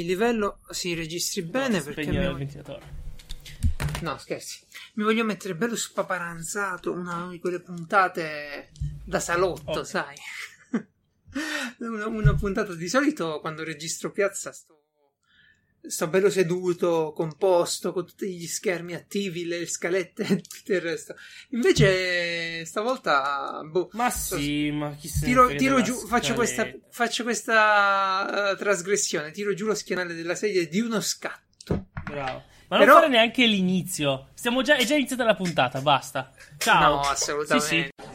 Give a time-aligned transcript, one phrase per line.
[0.00, 2.98] Il livello si registri bene No, perché mi il ventilatore.
[4.00, 4.64] No, scherzi.
[4.94, 8.70] Mi voglio mettere bello spaparanzato, una di quelle puntate
[9.04, 9.86] da salotto, Ok.
[9.86, 10.16] sai.
[11.80, 14.79] una, una puntata di solito quando registro piazza sto,
[15.86, 21.14] sto bello seduto, composto, con tutti gli schermi attivi, le scalette e tutto il resto.
[21.50, 28.50] Invece stavolta, boh, Ma sì, ma chi se Tiro, tiro giù, faccio questa, faccio questa
[28.50, 31.86] eh, trasgressione, tiro giù lo schienale della sedia di uno scatto.
[32.04, 32.44] Bravo.
[32.68, 34.28] Ma Però- non fare neanche l'inizio.
[34.34, 36.30] Stiamo già, è già iniziata la puntata, basta.
[36.56, 36.94] Ciao.
[36.94, 37.66] No, assolutamente.
[37.66, 38.09] Sì, sì.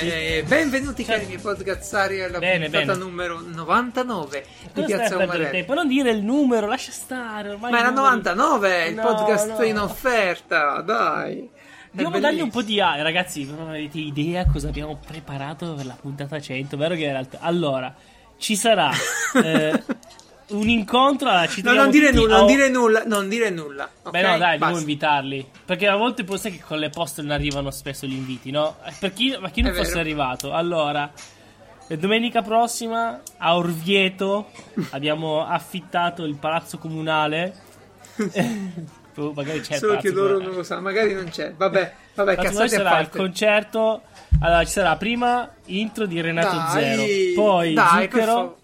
[0.00, 2.98] Can Beh, benvenuti Cioè- cari miei podcazzari alla Bene, puntata bene.
[2.98, 5.64] numero 99 di Piazza Umarelli.
[5.68, 7.56] Non dire il numero, lascia stare.
[7.56, 9.64] Ma era numeri- 99, il No, podcast no.
[9.64, 11.48] in offerta, dai.
[11.92, 13.44] Dobbiamo dargli un po' di A, ragazzi.
[13.44, 16.76] Non avete idea cosa abbiamo preparato per la puntata 100?
[16.76, 17.38] Vero che in realtà.
[17.40, 17.92] Allora,
[18.38, 18.90] ci sarà
[19.42, 19.82] eh,
[20.50, 21.28] un incontro.
[21.28, 23.88] Allora, ci No, non dire tutti nulla, non dire nulla, non dire nulla.
[24.10, 24.26] Beh, ok?
[24.30, 25.46] no, dai, devo invitarli.
[25.64, 28.76] Perché a volte può essere che con le poste non arrivano spesso gli inviti, no?
[28.84, 30.00] Eh, Per chi, ma chi non È fosse vero.
[30.00, 31.10] arrivato, allora.
[31.88, 34.50] eh, Domenica prossima a Orvieto
[34.90, 37.54] abbiamo affittato il palazzo comunale.
[39.16, 41.52] Oh, magari c'è Solo che loro non lo sanno, magari non c'è.
[41.52, 44.02] Vabbè, vabbè, cazzate a sarà il concerto.
[44.40, 47.02] Allora, ci sarà prima intro di Renato Dai, Zero,
[47.34, 48.59] poi dai, Zucchero.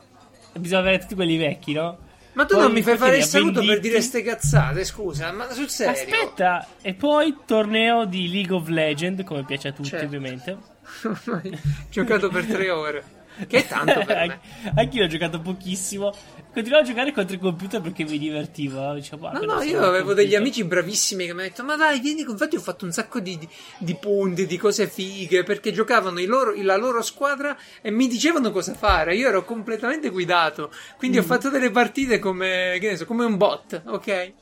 [0.59, 1.99] Bisogna avere tutti quelli vecchi, no?
[2.33, 5.51] Ma tu Poi non mi fai fare il saluto per dire ste cazzate, scusa, ma
[5.53, 5.93] sul serio?
[5.93, 10.05] Aspetta, e poi torneo di League of Legends, come piace a tutti, Certo.
[10.05, 10.57] ovviamente.
[11.91, 13.05] Giocato per tre ore.
[13.47, 14.41] Che è tanto per me.
[14.75, 16.15] Anch'io ho giocato pochissimo.
[16.57, 18.81] Continuavo a giocare contro il computer perché mi divertivo.
[18.81, 18.95] no?
[18.95, 22.01] Dicevo, ah, No, no, io avevo degli amici bravissimi che mi hanno detto: Ma dai,
[22.01, 22.23] vieni.
[22.23, 26.25] Infatti, ho fatto un sacco di, di, di punti, di cose fighe perché giocavano i
[26.25, 29.15] loro- la loro squadra e mi dicevano cosa fare.
[29.17, 30.73] Io ero completamente guidato.
[30.97, 31.27] Quindi ho Mm.
[31.27, 34.33] fatto delle partite come, che ne so, come un bot, ok?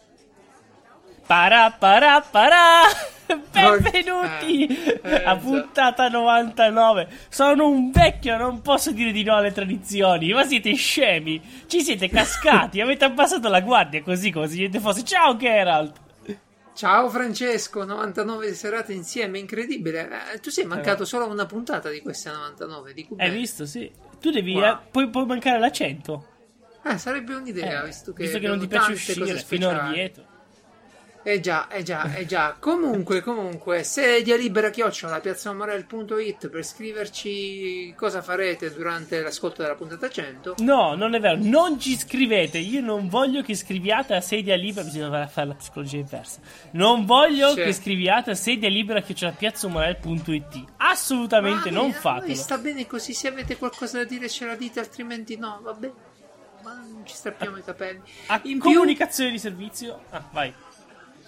[1.26, 2.82] Para para para!
[3.52, 7.08] Benvenuti Eh, eh, a puntata 99.
[7.28, 10.32] Sono un vecchio, non posso dire di no alle tradizioni.
[10.32, 11.40] Ma siete scemi?
[11.66, 12.80] Ci siete cascati?
[12.82, 15.04] Avete abbassato la guardia così come se niente fosse.
[15.04, 16.02] Ciao Geralt!
[16.74, 20.08] Ciao Francesco, 99 serate insieme, incredibile.
[20.34, 23.64] Eh, tu sei mancato solo a una puntata di queste 99, di Hai visto?
[23.64, 23.88] Sì.
[24.20, 24.54] Tu devi.
[24.54, 24.64] Wow.
[24.64, 26.26] eh, puoi, puoi mancare la 100.
[26.84, 30.12] Eh, sarebbe un'idea, Eh, visto che, non ti piace uscire fino a speciali.
[31.26, 32.54] Eh già, eh già, eh già.
[32.58, 40.56] Comunque, comunque, sedia libera chiocciola piazzamorel.it per scriverci cosa farete durante l'ascolto della puntata 100.
[40.58, 41.38] No, non è vero.
[41.40, 42.58] Non ci scrivete.
[42.58, 44.84] Io non voglio che scriviate a sedia libera.
[44.84, 46.40] Bisogna fare la psicologia inversa.
[46.72, 47.62] Non voglio Sì.
[47.62, 50.64] che scriviate a sedia libera che c'è la piazzamorel.it.
[50.76, 52.34] Assolutamente Ma non a noi fatelo.
[52.34, 55.92] sta bene così, se avete qualcosa da dire ce la dite, altrimenti no, va bene.
[56.62, 58.00] Ma non ci strappiamo i capelli.
[58.26, 60.02] A In più, comunicazione di servizio.
[60.10, 60.52] Ah, vai.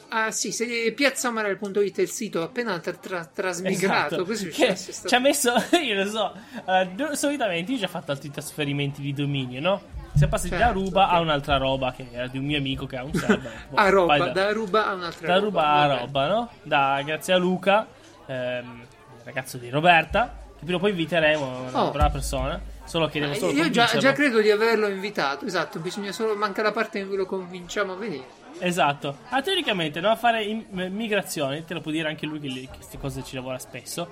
[0.09, 4.51] Ah sì, se piazzamorel.it è il sito appena tra- tra- trasmigrato, Esatto.
[4.51, 4.77] Che
[5.09, 5.53] ci ha messo,
[5.83, 6.33] io lo so,
[6.67, 9.83] eh, do- solitamente io ho già fatto altri trasferimenti di dominio, no?
[10.17, 11.13] Siamo passati da Certo, Ruba ok.
[11.13, 13.53] a un'altra roba che era di un mio amico che ha un server.
[13.69, 15.45] Boh, A roba, vai da ruba a un'altra da roba.
[15.47, 16.01] ruba a vabbè.
[16.01, 16.51] roba, no?
[16.63, 17.87] Da, grazie a Luca,
[18.27, 18.83] ehm,
[19.25, 21.91] ragazzo di Roberta, che prima o poi inviteremo, una Oh.
[21.91, 25.81] brava persona, solo che devo Eh, solo Io già, già credo di averlo invitato, esatto,
[25.81, 28.45] bisogna solo, manca la parte in cui lo convinciamo a venire.
[28.59, 29.19] Esatto.
[29.29, 30.11] Ah, teoricamente, no?
[30.11, 33.35] A fare in- migrazioni, te lo può dire anche lui che, che queste cose ci
[33.35, 34.11] lavora spesso.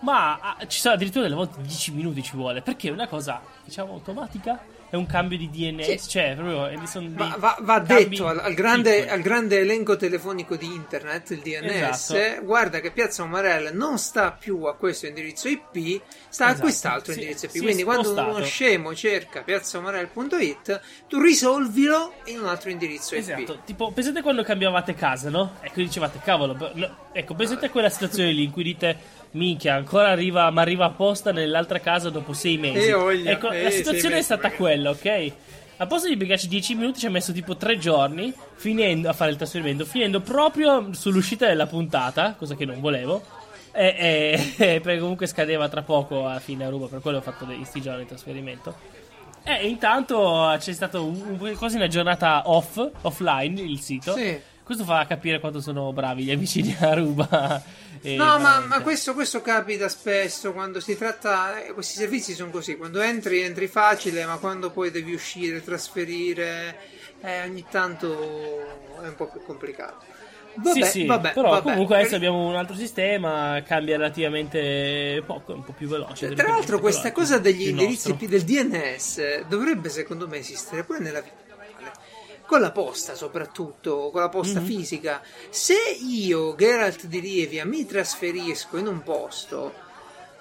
[0.00, 2.62] Ma ah, ci sono addirittura delle volte 10 minuti ci vuole.
[2.62, 4.60] Perché è una cosa, diciamo, automatica.
[4.92, 5.94] È un cambio di DNS.
[6.02, 6.08] Sì.
[6.10, 6.68] Cioè, proprio.
[6.68, 11.30] e sono Va, va- va detto al, al grande, al grande elenco telefonico di internet,
[11.30, 12.44] il DNS, Esatto.
[12.44, 16.60] guarda che Piazza Umarell non sta più a questo indirizzo IP, sta a Esatto.
[16.60, 17.62] quest'altro Si- indirizzo IP.
[17.62, 23.64] Quindi quando uno scemo cerca piazzaumarell.it, tu risolvilo in un altro indirizzo Esatto, IP.
[23.64, 25.54] tipo, pensate quando cambiavate casa, no?
[25.62, 26.54] Ecco, dicevate, cavolo,
[27.12, 31.32] ecco, pensate a quella situazione lì in cui dite, minchia, ancora arriva, ma arriva apposta
[31.32, 32.88] nell'altra casa dopo sei mesi.
[32.88, 34.56] Eh, voglia, ecco, eh, la situazione è mesi, stata magari.
[34.62, 35.32] quella, ok?
[35.78, 39.30] A posto di piegarci 10 minuti ci ha messo tipo 3 giorni finendo, a fare
[39.32, 43.22] il trasferimento, finendo proprio sull'uscita della puntata, cosa che non volevo.
[43.72, 47.64] E, e- perché comunque scadeva tra poco a fine ruba, per quello ho fatto dei
[47.64, 48.74] sti giorni di trasferimento.
[49.44, 54.14] E intanto c'è stata un- un- quasi una giornata off, offline il sito.
[54.14, 54.38] Sì.
[54.62, 57.60] Questo fa capire quanto sono bravi gli amici di Aruba.
[58.02, 61.64] E No, ma, ma questo, questo capita spesso quando si tratta.
[61.64, 66.78] eh, questi servizi sono così: quando entri, entri facile, ma quando poi devi uscire, trasferire,
[67.20, 70.04] eh, ogni tanto è un po' più complicato.
[70.54, 71.62] Vabbè, sì, sì, vabbè, però vabbè.
[71.62, 76.34] comunque adesso abbiamo un altro sistema, cambia relativamente poco, è un po' più veloce.
[76.34, 78.28] Tra l'altro, questa cosa degli indirizzi nostro.
[78.28, 81.41] Del DNS dovrebbe, secondo me, esistere pure nella vita.
[82.46, 84.66] Con la posta, soprattutto, con la posta Mhm.
[84.66, 85.22] fisica.
[85.48, 89.72] Se io, Geralt di Rievia, mi trasferisco in un posto,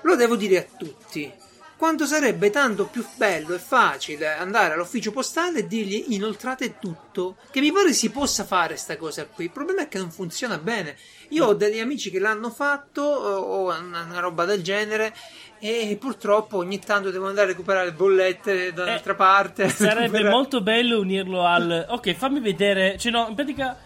[0.01, 1.31] lo devo dire a tutti.
[1.77, 7.38] Quanto sarebbe tanto più bello e facile andare all'ufficio postale e dirgli inoltrate tutto.
[7.50, 9.45] Che mi pare si possa fare sta cosa qui.
[9.45, 10.95] Il problema è che non funziona bene.
[11.30, 15.15] Io ho degli amici che l'hanno fatto o una, una roba del genere
[15.62, 19.63] e purtroppo ogni tanto devo andare a recuperare bollette da un'altra parte.
[19.63, 21.86] Eh, Sarebbe recuperare- molto bello unirlo al.
[21.90, 22.98] Ok, fammi vedere.
[22.98, 23.78] Cioè, no, in pratica.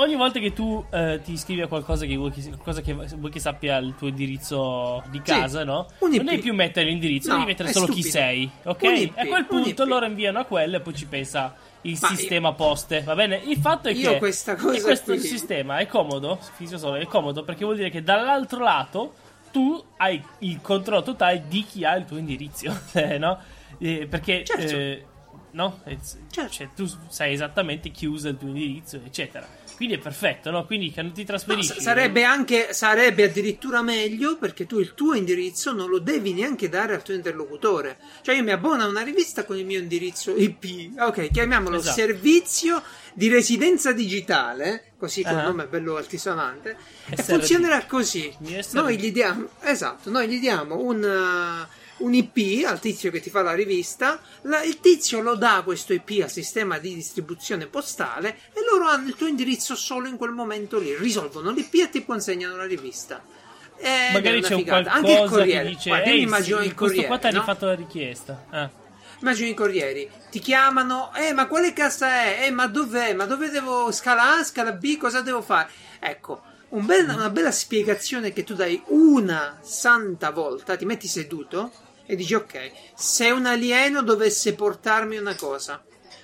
[0.00, 2.40] Ogni volta che tu eh, ti iscrivi a qualcosa che vuoi che,
[2.84, 5.88] che vuoi che sappia il tuo indirizzo di casa, no?
[5.98, 8.10] un Non devi più mettere l'indirizzo, No, devi mettere solo chi stupido.
[8.16, 8.82] sei, ok?
[8.84, 11.98] IP, e a quel un punto loro inviano a quello e poi ci pensa il
[12.00, 13.40] Ma sistema poste, va bene?
[13.44, 16.38] Il fatto è Io che questa cosa e questo qui- sistema è comodo,
[16.96, 19.14] è comodo perché vuol dire che dall'altro lato
[19.58, 23.40] tu hai il controllo totale di chi ha il tuo indirizzo, eh, no?
[23.78, 24.62] Eh, perché Certo.
[24.62, 25.04] eh,
[25.50, 25.80] no?
[26.30, 26.48] Certo.
[26.52, 29.44] cioè, tu sai esattamente chi usa il tuo indirizzo, eccetera.
[29.78, 30.66] Quindi è perfetto, no?
[30.66, 35.14] Quindi quando ti No, trasferisci sa- sarebbe anche sarebbe addirittura meglio perché tu il tuo
[35.14, 37.96] indirizzo non lo devi neanche dare al tuo interlocutore.
[38.22, 41.94] Cioè io mi abbono a una rivista con il mio indirizzo IP, ok, chiamiamolo Esatto.
[41.94, 42.82] servizio
[43.14, 45.42] di residenza digitale, così con Ah.
[45.44, 46.76] nome bello altisonante,
[47.08, 47.22] e SRD.
[47.38, 48.34] funzionerà così.
[48.72, 51.66] Noi gli diamo esatto, noi gli diamo un
[51.98, 55.92] un IP al tizio che ti fa la rivista, la- il tizio lo dà questo
[55.92, 60.30] IP al sistema di distribuzione postale e loro hanno il tuo indirizzo solo in quel
[60.32, 63.22] momento lì, risolvono l'IP e ti consegnano la rivista.
[63.76, 64.90] È magari c'è un figata.
[64.92, 65.68] Anche il corriere.
[65.68, 67.40] dice Guarda, Ehi, immagino sì, il questo qua ti ha corriere, no?
[67.40, 68.44] rifatto la richiesta.
[68.50, 68.70] Ah.
[69.20, 72.44] Immagino i corrieri, ti chiamano, eh ma quale casa è?
[72.46, 73.14] Eh ma dov'è?
[73.14, 75.68] Ma dove devo scala A, scala B, cosa devo fare?
[75.98, 81.72] Ecco, un bel- una bella spiegazione che tu dai una santa volta, ti metti seduto
[82.10, 85.82] e dici ok, se un alieno dovesse portarmi una cosa,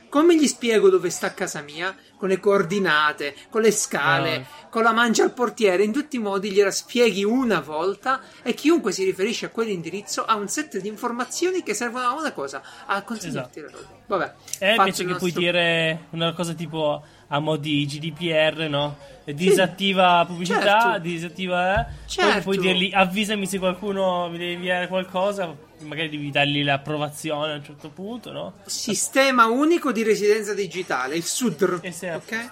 [0.09, 1.95] come gli spiego dove sta casa mia?
[2.17, 6.51] Con le coordinate, con le scale, con la mancia al portiere, in tutti i modi
[6.53, 11.63] gliela spieghi una volta e chiunque si riferisce a quell'indirizzo ha un set di informazioni
[11.63, 13.89] che servono a una cosa, a consegnarti la roba.
[14.07, 18.97] Vabbè, Eh, invece che puoi dire una cosa tipo a mo' di GDPR, no?
[19.25, 20.99] Disattiva pubblicità, Certo.
[21.01, 21.81] disattiva.
[21.81, 21.85] Eh.
[21.85, 22.43] Poi Certo.
[22.43, 25.55] puoi dirgli avvisami se qualcuno mi deve inviare qualcosa.
[25.85, 28.53] Magari devi dargli l'approvazione a un certo punto, no?
[28.67, 31.79] Sistema unico di residenza digitale, il SUDR.
[31.83, 32.35] Esatto.
[32.35, 32.51] Ok?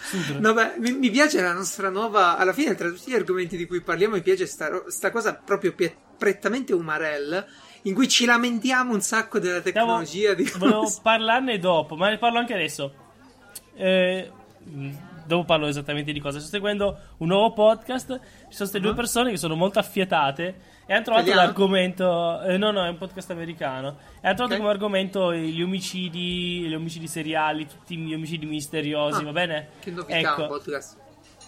[0.00, 0.40] Sudro.
[0.40, 2.36] Vabbè, mi, mi piace la nostra nuova.
[2.38, 5.72] Alla fine, tra tutti gli argomenti di cui parliamo, mi piace sta, sta cosa proprio
[5.74, 7.44] pie- prettamente umarell.
[7.82, 9.70] In cui ci lamentiamo un sacco della Stavo-
[10.02, 10.34] tecnologia.
[10.34, 12.92] di volevo parlarne dopo, ma ne parlo anche adesso.
[13.74, 14.30] Eh,
[14.64, 14.90] mh,
[15.26, 16.40] dopo parlo esattamente di cosa.
[16.40, 18.08] Sto seguendo un nuovo podcast.
[18.08, 18.94] Ci sono queste due Ah.
[18.94, 20.76] persone che sono molto affiatate.
[20.90, 21.48] E hanno trovato Italiano?
[21.48, 22.40] l'argomento.
[22.44, 23.98] eh, no, no, è un podcast americano.
[24.22, 24.56] E hanno trovato Ok.
[24.60, 29.68] come argomento gli omicidi, gli omicidi seriali, tutti gli omicidi misteriosi, Ah, va bene?
[29.80, 30.42] Che novità Ecco.
[30.42, 30.96] un podcast.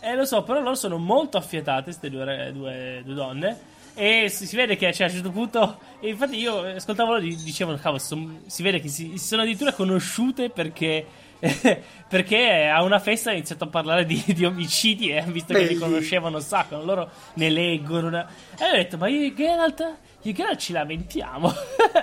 [0.03, 3.59] Eh, lo so, però loro sono molto affiatate, queste due, due- due donne.
[3.95, 5.79] E si, si vede che cioè, a un certo punto.
[6.01, 9.73] Infatti, io ascoltavo loro e dicevano: Cavolo, son- si vede che si, si sono addirittura
[9.73, 11.07] conosciute perché.
[12.09, 15.61] perché a una festa ha iniziato a parlare di, di omicidi e hanno visto che
[15.61, 15.79] li Belli.
[15.79, 16.83] conoscevano un sacco.
[16.83, 18.09] Loro ne leggono.
[18.09, 18.29] una-
[18.59, 21.53] E ho detto: Ma io e Geralt, io e Geralt ci lamentiamo.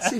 [0.01, 0.17] Sì.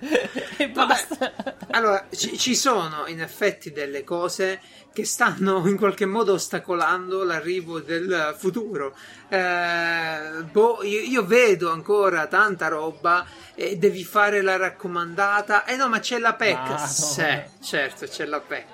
[0.58, 1.32] e basta.
[1.70, 4.60] Allora, ci, ci sono in effetti delle cose
[4.92, 8.94] che stanno in qualche modo ostacolando l'arrivo del futuro.
[9.28, 13.24] Eh, boh, io, io vedo ancora tanta roba
[13.60, 15.66] e devi fare la raccomandata.
[15.66, 16.56] Eh no, ma c'è la PEC.
[16.56, 16.86] Madonna.
[16.86, 17.24] Sì,
[17.62, 18.64] certo, c'è la PEC.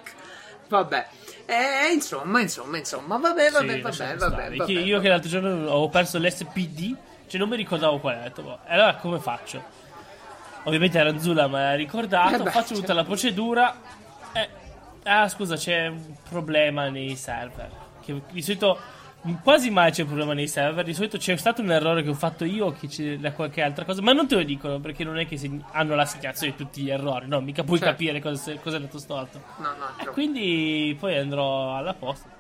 [0.69, 1.07] Vabbè.
[1.45, 5.89] Eh, insomma, insomma, insomma, vabbè, vabbè, Sì, vabbè, vabbè, vabbè, Io- che l'altro giorno ho
[5.89, 8.23] perso l'SPD, cioè non mi ricordavo qual era.
[8.25, 9.61] Detto, boh, e allora come faccio?
[10.63, 12.95] Ovviamente Ranzula me l'ha ricordato, Eh beh, faccio tutta certo.
[12.95, 13.77] la procedura.
[14.33, 14.49] Eh,
[15.03, 17.71] ah, scusa, c'è un problema nei server.
[18.01, 18.79] Che di solito
[19.43, 20.85] quasi mai c'è un problema nei server.
[20.85, 23.85] Di solito c'è stato un errore che ho fatto io, che c'è da qualche altra
[23.85, 24.03] cosa.
[24.03, 26.83] Ma non te lo dicono perché non è che segn- hanno la segnazione di tutti
[26.83, 27.27] gli errori.
[27.27, 27.93] No, mica puoi Certo.
[27.93, 29.43] capire cosa, cosa è andato storto.
[29.59, 32.35] No, no, E quindi poi andrò alla posta.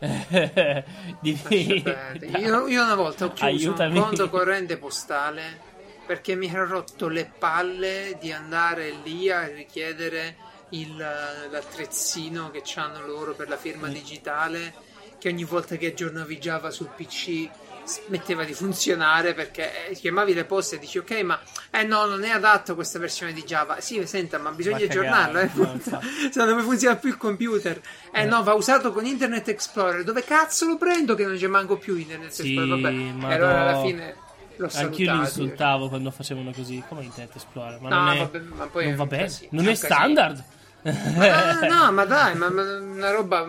[1.20, 3.98] Io, io una volta ho chiuso Aiutami.
[3.98, 5.68] un conto corrente postale
[6.06, 10.36] perché mi ero rotto le palle di andare lì a richiedere
[10.70, 13.92] il, l'attrezzino che hanno loro per la firma Mm.
[13.92, 14.74] digitale
[15.20, 17.48] che ogni volta che aggiornavi Java sul PC
[17.84, 22.22] smetteva di funzionare perché eh, chiamavi le poste e dici ok ma eh no non
[22.24, 25.64] è adatto questa versione di Java sì senta ma bisogna Va a aggiornarlo cagare, eh.
[25.66, 26.06] no, infatti.
[26.30, 27.80] se no non funziona più il computer
[28.12, 28.24] eh, Eh.
[28.26, 31.96] no va usato con Internet Explorer dove cazzo lo prendo che non c'è manco più
[31.96, 33.82] Internet Sì, Explorer vabbè ma e allora alla no.
[33.84, 34.14] fine
[34.56, 36.82] l'ho Anch'io li insultavo quando facevano così.
[36.86, 37.80] Come Internet Explorer?
[37.80, 39.22] Ma No, non è, vabbè, ma poi non va un bene.
[39.24, 40.44] casino, non è standard.
[40.82, 43.46] Ah, no ma dai ma, ma una roba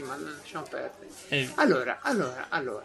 [0.00, 2.84] macchinosissima non lasciamo perdere Eh, allora allora allora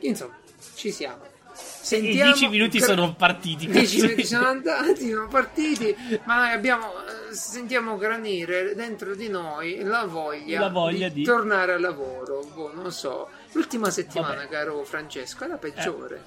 [0.00, 0.36] insomma
[0.74, 3.66] ci siamo I Sentiamo 10 minuti gra- sono partiti.
[3.66, 4.00] 10 così.
[4.02, 10.60] minuti sono andati, sono partiti, ma abbiamo, eh, sentiamo granire dentro di noi la voglia,
[10.60, 12.44] La voglia di- tornare al lavoro.
[12.52, 14.48] Boh, non so, l'ultima settimana, Vabbè.
[14.48, 16.22] caro Francesco, è la peggiore.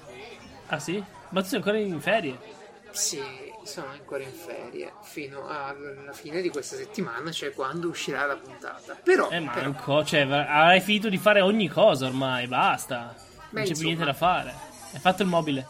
[0.66, 1.00] Ah sì?
[1.28, 2.36] Ma tu sei ancora in ferie?
[2.90, 3.22] Sì,
[3.70, 8.96] sono ancora in ferie fino alla fine di questa settimana, cioè quando uscirà la puntata.
[9.02, 10.04] Però, Eh, però manco.
[10.04, 12.46] Cioè, avrai finito di fare ogni cosa ormai.
[12.46, 13.14] Basta.
[13.50, 14.52] Beh, non c'è più niente da fare.
[14.92, 15.66] Hai fatto il mobile.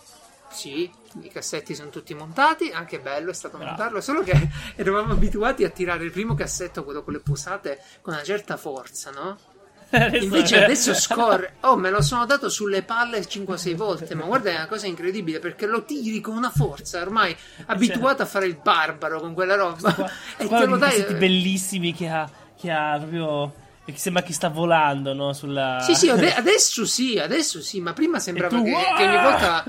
[0.51, 0.91] Sì,
[1.23, 3.71] i cassetti sono tutti montati, anche bello è stato Bravo.
[3.73, 4.33] montarlo, solo che
[4.75, 9.11] eravamo abituati a tirare il primo cassetto, quello con le posate, con una certa forza,
[9.11, 9.39] no?
[10.21, 14.55] Invece adesso scorre, oh me lo sono dato sulle palle 5-6 volte, ma guarda è
[14.55, 19.21] una cosa incredibile perché lo tiri con una forza, ormai abituato a fare il barbaro
[19.21, 20.93] con quella roba Qua, e qua te lo dai...
[20.93, 23.53] questi bellissimi che ha, che ha proprio.
[23.85, 25.33] che sembra che sta volando, no?
[25.33, 25.79] Sulla.
[25.81, 29.23] Sì, sì, ade- adesso sì, adesso sì, ma prima sembrava tu, che, "Uah!" che ogni
[29.23, 29.65] volta.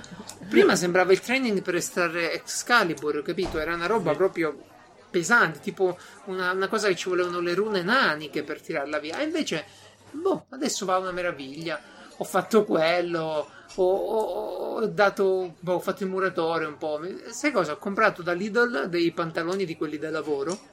[0.48, 3.58] Prima sembrava il training per estrarre Excalibur, capito?
[3.58, 4.18] Era una roba Sì.
[4.18, 4.64] proprio
[5.10, 9.18] pesante, tipo una, una cosa che ci volevano le rune naniche per tirarla via.
[9.20, 9.66] E invece,
[10.12, 11.80] boh, adesso va una meraviglia.
[12.18, 17.00] Ho fatto quello, ho, ho- ho dato, ho fatto il muratore un po'.
[17.30, 17.74] Sai cosa?
[17.74, 20.70] Ho comprato da Lidl dei pantaloni di quelli da lavoro.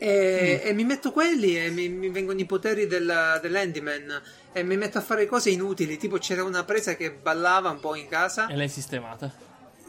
[0.00, 4.22] E, e mi metto quelli e mi, mi vengono i poteri della- dell'Handyman
[4.52, 5.96] e mi metto a fare cose inutili.
[5.96, 8.46] Tipo, c'era una presa che ballava un po' in casa.
[8.46, 9.30] E l'hai sistemata.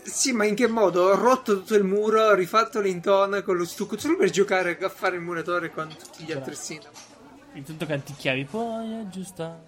[0.01, 1.03] Sì, ma in che modo?
[1.03, 4.89] Ho rotto tutto il muro, ho rifatto l'intona con lo stucco solo per giocare a
[4.89, 6.83] fare il muratore con tutti gli attrezzini.
[7.59, 9.67] Intanto canticchiavi, poi aggiusta.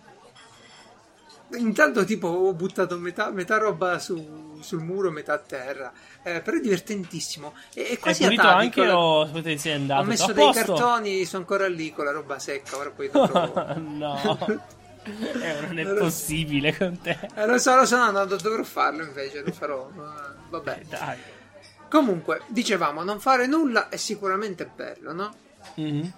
[1.53, 5.91] Intanto, tipo, ho buttato metà, metà roba su- sul muro, metà a terra.
[6.24, 7.53] Eh, però è divertentissimo.
[7.74, 8.48] E, è Hai quasi atavico.
[8.48, 10.01] anche o sapete sei andato?
[10.01, 10.74] Ho messo dei posto?
[10.74, 12.77] cartoni, sono ancora lì con la roba secca.
[12.77, 14.69] Ora poi no.
[15.03, 17.17] Eh, non è lo- possibile con te.
[17.33, 19.89] Eh, lo so, lo so, no, no, dovrò farlo invece, lo farò.
[19.95, 20.81] ma Vabbè.
[20.88, 21.17] Dai.
[21.89, 25.33] Comunque, dicevamo, non fare nulla è sicuramente bello, no?
[25.75, 26.13] Mhm.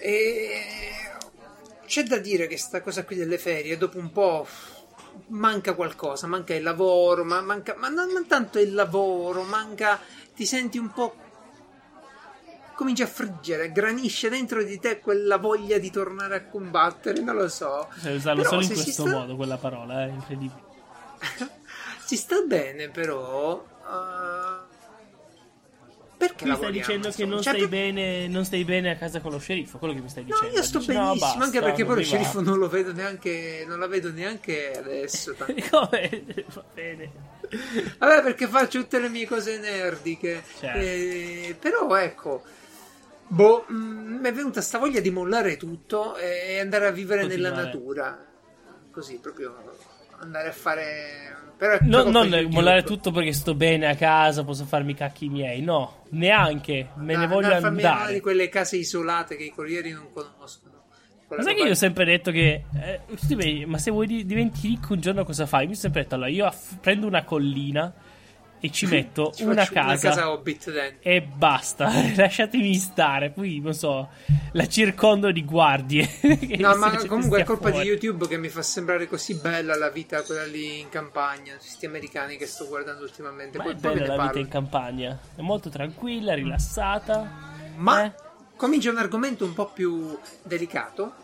[0.00, 0.62] E
[1.86, 4.46] c'è da dire che sta cosa qui delle ferie, dopo un po'
[5.28, 9.98] manca qualcosa, manca il lavoro, ma, manca, ma non, non tanto il lavoro, manca,
[10.34, 11.16] ti senti un po'...
[12.74, 17.48] comincia a friggere, granisce dentro di te quella voglia di tornare a combattere, non lo
[17.48, 17.88] so.
[17.96, 20.66] Sai usarlo Però solo in questo sta- modo, quella parola, è incredibile.
[22.08, 23.62] Si sta bene, però...
[23.84, 24.67] eh,
[26.18, 29.20] perché mi stai dicendo che non Cioè, stai, per- bene, non stai bene a casa
[29.20, 30.56] con lo sceriffo, quello che mi stai No, dicendo.
[30.56, 33.64] io sto Dici, no, benissimo, basta, anche perché poi lo sceriffo non lo vedo neanche,
[33.66, 35.34] non la vedo neanche adesso.
[35.70, 36.24] Come?
[36.52, 37.10] Va bene.
[37.98, 40.42] Vabbè, perché faccio tutte le mie cose nerdiche.
[40.58, 40.78] Certo.
[40.78, 42.42] Eh, però ecco,
[43.28, 47.50] boh, mm, mi è venuta sta voglia di mollare tutto e andare a vivere nella
[47.52, 47.64] Continuare.
[47.78, 48.26] natura.
[48.90, 49.54] Così, proprio
[50.18, 51.36] andare a fare...
[51.58, 55.60] Però No, non mollare tutto perché sto bene a casa, posso farmi i cacchi miei.
[55.60, 56.90] No, neanche.
[56.96, 58.12] Me ne Ah, voglio andare a farmi una andare.
[58.14, 60.76] di quelle case isolate che i corrieri non conoscono.
[61.28, 62.64] Ma sai che io ho sempre detto che.
[62.80, 65.66] eh, ma se vuoi di- diventi ricco un giorno cosa fai?
[65.66, 67.92] Mi ho sempre detto allora io aff- prendo una collina
[68.60, 71.08] e ci metto Ci una casa, Una casa Hobbit dentro.
[71.10, 71.90] e basta.
[72.16, 73.30] Lasciatemi stare.
[73.30, 74.08] Poi non so,
[74.52, 76.08] la circondo di guardie.
[76.58, 77.84] No, ma comunque è colpa fuori.
[77.84, 81.86] di YouTube che mi fa sembrare così bella la vita quella lì in campagna, questi
[81.86, 83.58] americani che sto guardando ultimamente.
[83.58, 84.40] Ma Poi, è bella la vita parlo.
[84.40, 85.18] in campagna.
[85.36, 87.30] È molto tranquilla, rilassata.
[87.76, 88.12] Ma Eh?
[88.56, 91.14] comincia un argomento un po' più delicato,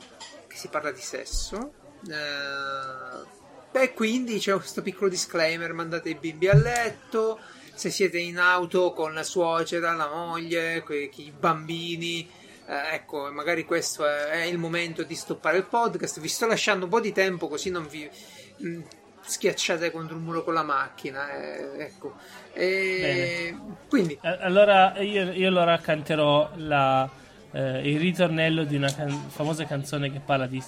[0.46, 1.72] che si parla di sesso.
[2.08, 3.42] Eh,
[3.82, 7.38] e quindi c'è questo piccolo disclaimer, mandate i bimbi a letto,
[7.74, 12.28] se siete in auto con la suocera, la moglie, que- i bambini,
[12.66, 16.20] eh, ecco, magari questo è, è il momento di stoppare il podcast.
[16.20, 18.08] Vi sto lasciando un po' di tempo così non vi
[18.56, 18.80] mh,
[19.20, 21.30] schiacciate contro un muro con la macchina.
[21.32, 22.14] eh, ecco.
[22.52, 23.54] E
[23.88, 27.08] quindi Eh, Allora io, io allora canterò la,
[27.52, 30.62] eh, il ritornello di una can- famosa canzone che parla di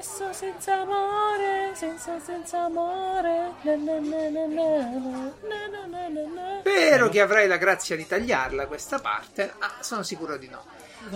[0.00, 3.52] sesso senza amore, senza senza amore.
[3.62, 6.58] na na na na na, na na na na na.
[6.60, 9.52] Spero che avrai la grazia di tagliarla questa parte.
[9.58, 10.64] Ah, sono sicuro di no.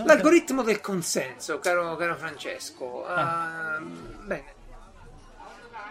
[0.03, 3.05] L'algoritmo del consenso, caro, caro Francesco.
[3.05, 3.77] Ah.
[3.77, 4.53] Ehm, bene,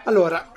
[0.03, 0.51] Allora,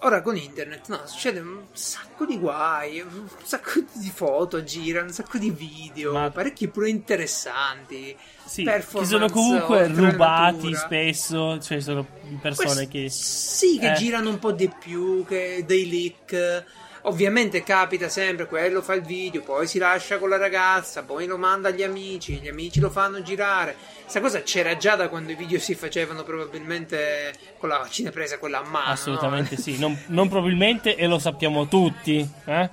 [0.00, 5.12] ora con internet no, succede un sacco di guai, un sacco di foto girano, un
[5.12, 8.16] sacco di video, Ma- parecchi pure interessanti.
[8.44, 12.06] Sì, che sono comunque rubati spesso, cioè sono
[12.40, 13.08] persone Quest- che...
[13.10, 13.94] Sì, che Eh.
[13.94, 16.64] girano un po' di più, che dei leak.
[17.08, 21.38] Ovviamente capita sempre, quello fa il video, poi si lascia con la ragazza, poi lo
[21.38, 23.74] manda agli amici, gli amici lo fanno girare.
[24.02, 28.58] Questa cosa c'era già da quando i video si facevano probabilmente con la cinepresa, quella
[28.58, 28.92] a mano.
[28.92, 29.60] Assolutamente no?
[29.62, 32.68] sì, non, non probabilmente e lo sappiamo tutti, eh?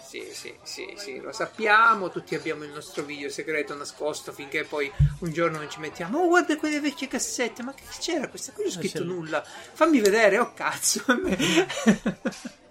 [0.00, 4.90] Sì, sì, sì, sì, lo sappiamo, tutti abbiamo il nostro video segreto nascosto finché poi
[5.18, 8.52] un giorno non ci mettiamo, oh guarda quelle vecchie cassette, ma che c'era questa?
[8.52, 9.12] Qui non ho scritto c'era.
[9.12, 11.04] nulla, fammi vedere, oh cazzo.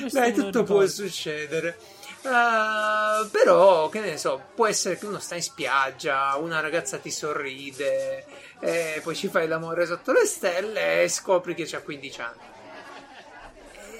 [0.00, 1.78] lo tutto può succedere.
[2.20, 7.10] Uh, però, che ne so, può essere che uno sta in spiaggia, una ragazza ti
[7.10, 8.24] sorride,
[8.60, 12.56] e poi ci fai l'amore sotto le stelle e scopri che c'ha 15 anni.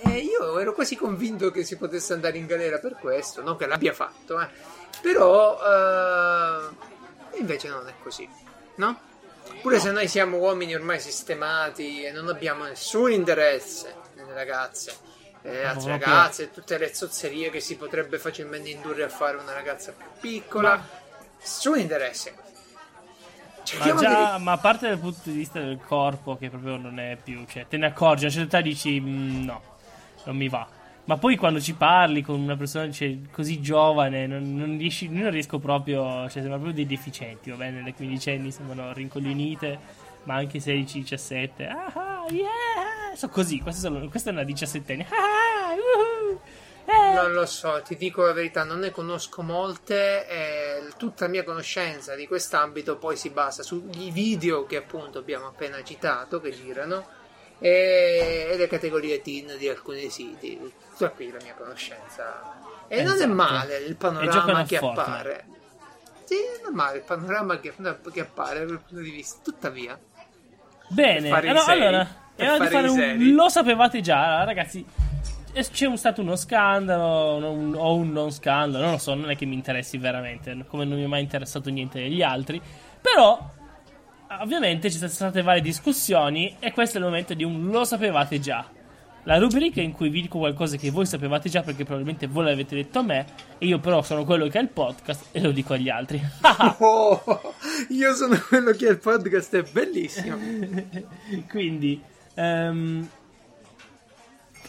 [0.04, 3.66] E io ero quasi convinto che si potesse andare in galera per questo, non che
[3.66, 4.48] l'abbia fatto, eh.
[5.00, 6.68] però eh,
[7.38, 8.28] invece non è così,
[8.76, 9.00] no?
[9.60, 14.96] Pure se noi siamo uomini ormai sistemati e non abbiamo nessun interesse nelle ragazze,
[15.42, 19.52] eh, Ma altre ragazze tutte le zozzerie che si potrebbe facilmente indurre a fare una
[19.52, 20.82] ragazza più piccola,
[21.38, 22.34] nessun interesse.
[23.78, 24.42] Ma, già, di...
[24.42, 27.66] ma a parte dal punto di vista del corpo, che proprio non è più, cioè
[27.68, 29.62] te ne accorgi, a una certa età dici "Mm, no,
[30.24, 30.66] non mi va.
[31.04, 35.22] Ma poi quando ci parli con una persona cioè, così giovane, non, non riesci, io
[35.22, 37.82] non riesco proprio, cioè sembrano proprio dei deficienti, va bene?
[37.82, 39.78] Le quindicenni sembrano rincoglionite,
[40.24, 43.07] ma anche 16, 17, ah, ah, yeah!
[43.18, 46.40] Sono così, questa, è una diciassettenne, ah, uhu,
[46.84, 47.14] eh.
[47.14, 51.42] Non lo so, ti dico la verità, non ne conosco molte e tutta la mia
[51.42, 57.08] conoscenza di quest'ambito poi si basa sugli video che appunto abbiamo appena citato, che girano,
[57.58, 60.72] e, e le categorie teen di alcuni siti.
[60.92, 62.54] Tutta qui la mia conoscenza.
[62.86, 63.34] E non è Esatto.
[63.34, 65.00] male il panorama che Fortnite.
[65.00, 65.46] appare.
[66.22, 67.74] Sì, non è male il panorama che,
[68.12, 69.40] che appare dal punto di vista.
[69.42, 69.98] Tuttavia,
[70.90, 72.48] Bene, allora, seri.
[72.48, 73.34] allora di fare un...
[73.34, 74.84] Lo sapevate già, ragazzi.
[75.52, 79.44] C'è stato uno scandalo un- o un non scandalo, non lo so, non è che
[79.44, 82.60] mi interessi veramente, come non mi è mai interessato niente degli altri.
[83.00, 83.50] Però,
[84.40, 88.38] ovviamente, ci sono state varie discussioni e questo è il momento di un lo sapevate
[88.38, 88.66] già.
[89.24, 92.74] La rubrica in cui vi dico qualcosa che voi sapevate già perché probabilmente voi l'avete
[92.74, 93.26] detto a me
[93.58, 96.18] e io però sono quello che ha il podcast e lo dico agli altri.
[96.78, 97.54] oh,
[97.90, 100.38] io sono quello che ha il podcast, è bellissimo.
[101.50, 102.00] Quindi,
[102.38, 103.08] ehm,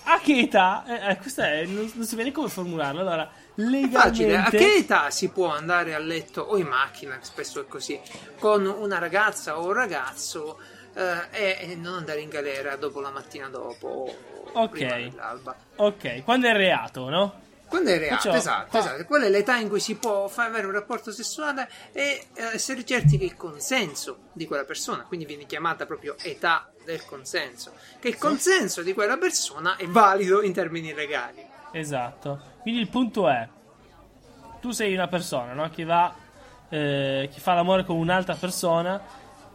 [0.03, 0.83] a che età?
[1.11, 3.01] Eh, questa è, non, non si vede come formularlo.
[3.01, 3.97] Allora, legalmente.
[3.97, 7.99] Facile, a che età si può andare a letto o in macchina, spesso è così,
[8.39, 10.59] con una ragazza o un ragazzo
[10.93, 15.11] eh, e, non andare in galera dopo la mattina dopo o Ok.
[15.75, 17.47] Ok, quando è reato, no?
[17.69, 19.05] Quando è reato, esatto, qua- esatto.
[19.05, 22.83] Quella è l'età in cui si può fare avere un rapporto sessuale e eh, essere
[22.83, 28.07] certi che il consenso di quella persona, quindi viene chiamata proprio età del consenso, che
[28.09, 31.45] il consenso di quella persona è valido in termini legali.
[31.71, 32.41] Esatto.
[32.61, 33.47] Quindi il punto è:
[34.59, 35.69] tu sei una persona, no?
[35.69, 36.13] Che va.
[36.69, 39.01] eh, che fa l'amore con un'altra persona.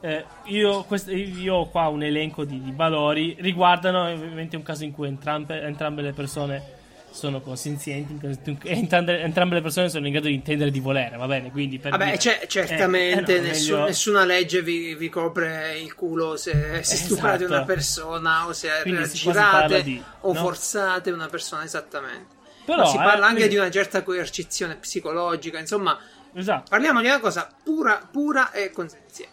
[0.01, 3.37] eh, io, quest- io ho qua un elenco di, di valori.
[3.41, 6.74] Riguardano ovviamente un caso in cui entrambe, entrambe le persone
[7.15, 8.19] sono consenzienti.
[8.21, 11.51] e Entrambe, entrambe le persone sono in grado di intendere di volere, va bene?
[11.53, 15.09] Quindi per Vabbè, dire- c'è- certamente eh, eh, no, nessun- meglio- nessuna legge vi, vi
[15.09, 17.53] copre il culo se, se stuprate Esatto.
[17.55, 20.41] una persona o se raggirate di- o no?
[20.41, 22.35] forzate una persona, esattamente.
[22.65, 25.99] Però, Ma si parla eh, anche quindi- di una certa coercizione psicologica, insomma,
[26.33, 26.65] Esatto.
[26.69, 29.33] parliamo di una cosa pura, pura e consenziente.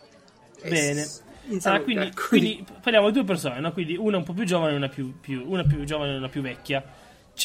[0.63, 1.03] Bene.
[1.03, 2.27] s- in Allora, salute, quindi, ecco.
[2.27, 3.71] quindi parliamo di due persone, no?
[3.73, 6.29] Quindi una un po' più giovane e una più, più- una più giovane e una
[6.29, 6.83] più vecchia.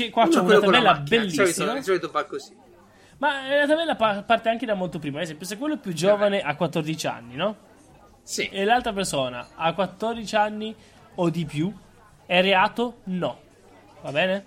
[0.05, 1.73] C'è, qua c'è una tabella macchina, bellissima.
[1.75, 2.55] di solito va così.
[3.19, 5.19] Ma eh, la tabella pa- parte anche da molto prima.
[5.19, 7.57] Ad esempio, se quello più giovane ha 14 anni, no?
[8.23, 8.47] Sì.
[8.49, 10.75] E l'altra persona ha 14 anni
[11.15, 11.73] o di più,
[12.27, 12.99] è reato?
[13.05, 13.41] No.
[14.03, 14.45] Va bene?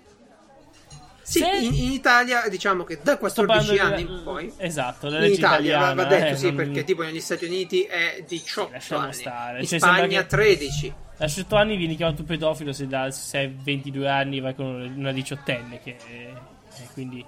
[1.22, 5.08] Sì, Se- in, in Italia diciamo che da Sto 14 parlando anni in poi Esatto,
[5.08, 6.02] la in legge Italia va- italiana.
[6.02, 9.60] va detto eh, sì non- perché tipo negli Stati Uniti è 18 lasciamo anni stare,
[9.60, 13.54] in cioè, Spagna che- 13 A 18 anni vieni chiamato pedofilo se, da, se hai
[13.62, 15.80] 22 anni vai con una diciottenne.
[15.80, 16.32] Che, eh,
[16.94, 17.24] quindi,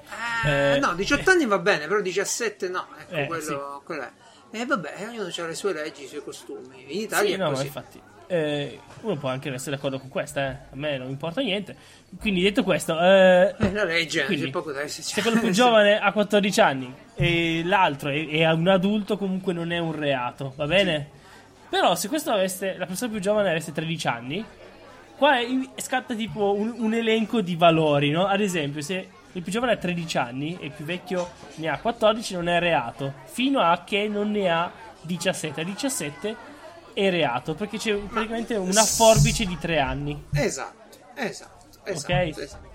[0.47, 4.11] Eh, eh, no 18 anni va bene però 17 no ecco Eh, quello, quello è
[4.55, 7.49] e vabbè ognuno ha le sue leggi i suoi costumi in Sì, Italia no, è
[7.49, 8.01] ma così infatti.
[8.27, 10.53] eh, uno può anche essere d'accordo con questa, eh.
[10.73, 11.75] a me non importa niente.
[12.19, 15.99] Quindi, detto questo, eh, Eh, la legge quindi, poco da esserci se quello più giovane
[15.99, 20.67] ha 14 anni e l'altro è, è un adulto, comunque non è un reato, va
[20.67, 21.21] bene?
[21.73, 24.45] Però, se questo avesse, la persona più giovane avesse 13 anni,
[25.17, 28.27] qua è- scatta tipo un, un elenco di valori, no?
[28.27, 31.79] Ad esempio, se il più giovane ha 13 anni e il più vecchio ne ha
[31.79, 35.63] 14, non è reato, fino a che non ne ha 17.
[35.63, 36.37] A 17
[36.93, 40.25] è reato, perché c'è praticamente una forbice di 3 anni.
[40.35, 42.13] Esatto, esatto, esatto.
[42.13, 42.37] Ok.
[42.37, 42.72] esatto.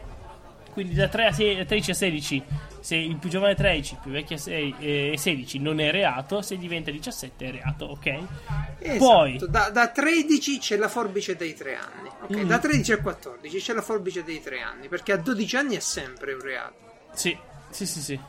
[0.78, 2.44] Quindi da, 3 a 6 da 13 a 16,
[2.82, 5.90] se il più giovane è 13, il più vecchio è 6 e 16 non è
[5.90, 8.20] reato, se diventa 17 è reato, ok?
[8.78, 12.10] Esatto, Poi, da, da 13 c'è la forbice dei 3 anni.
[12.22, 12.44] ok?
[12.44, 12.48] Mm.
[12.48, 14.88] Da 13 a 14 c'è la forbice dei 3 anni.
[14.88, 16.76] Perché a 12 anni è sempre un reato.
[17.16, 17.36] sì,
[17.72, 18.20] sì, sì, sì,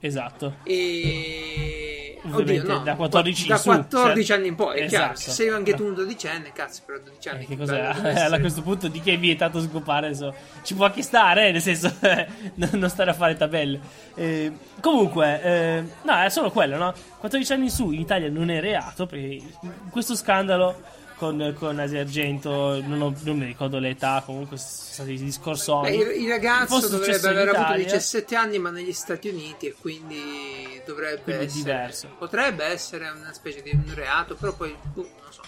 [0.00, 0.56] esatto.
[0.64, 1.95] E.
[2.26, 4.80] Ovviamente Oddio, no, da 14 da in su, 14 cioè- anni in poi.
[4.80, 4.88] Esatto.
[4.88, 7.42] chiaro, se sei anche tu un dodicenne, cazzo, però a 12 anni.
[7.42, 7.80] Eh, che cos'è?
[8.34, 11.62] a questo punto di che è vietato scopare adesso ci può anche stare, eh, nel
[11.62, 11.94] senso
[12.54, 13.80] non stare a fare tabelle.
[14.14, 16.94] Eh, comunque, eh, no, è solo quello, no?
[17.18, 19.42] 14 anni in su in Italia non è reato perché
[19.90, 25.16] questo scandalo con, con Asia Argento, non, ho- non mi ricordo l'età, comunque sono stati
[25.16, 25.90] discorsoni.
[25.90, 29.74] Beh, il, il ragazzo dovrebbe aver avuto Italia- 17 anni, ma negli Stati Uniti, e
[29.80, 31.62] quindi dovrebbe Quindi essere.
[31.62, 32.08] diverso.
[32.18, 35.42] Potrebbe essere una specie di un reato, però poi boh, non so.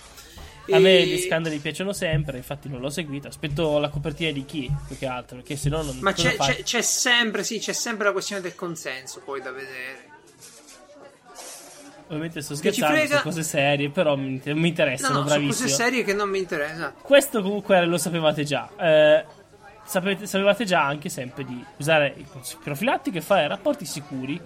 [0.70, 3.26] A me gli scandali piacciono sempre, infatti non l'ho seguito.
[3.28, 6.62] Aspetto la copertina di chi, più che altro, perché se no non Ma c'è, c'è-
[6.62, 10.07] c'è sempre, sì, c'è sempre la questione del consenso poi da vedere.
[12.08, 15.68] Ovviamente sto scherzando, frega- sono cose serie, però mi, mi No, interessano, no, sono bravissimo.
[15.68, 16.92] cose serie che non mi interessano.
[17.02, 18.68] Questo comunque lo sapevate già.
[18.78, 19.24] Eh,
[19.84, 24.40] sapete- sapevate già anche sempre di usare principio profilattico e fare rapporti sicuri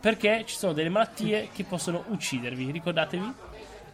[0.00, 2.70] perché ci sono delle malattie che possono uccidervi.
[2.72, 3.32] Ricordatevi?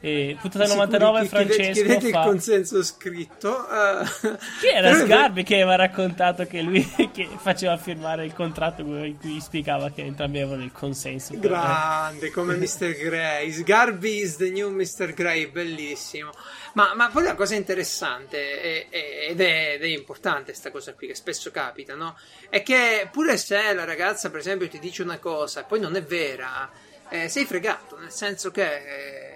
[0.02, 2.22] Eh, puntata Sicuri 99 che chiede- Francesco chiedete il fa...
[2.22, 3.68] consenso scritto.
[3.68, 4.04] eh.
[4.60, 6.82] Chi era Sgarbi che aveva raccontato che lui
[7.12, 11.34] che faceva firmare il contratto in cui spiegava che entrambi avevano il consenso?
[11.38, 12.92] per- Grande come Mr.
[12.96, 13.52] Grey.
[13.52, 15.12] Sgarby is the new Mr.
[15.12, 16.30] Grey, bellissimo.
[16.72, 20.94] Ma, ma poi la cosa interessante è- è- ed, è, ed è importante questa cosa
[20.94, 22.16] qui che spesso capita, no?
[22.48, 25.94] È che pure se la ragazza, per esempio, ti dice una cosa e poi non
[25.96, 26.70] è vera,
[27.10, 29.29] eh, sei fregato, nel senso che eh,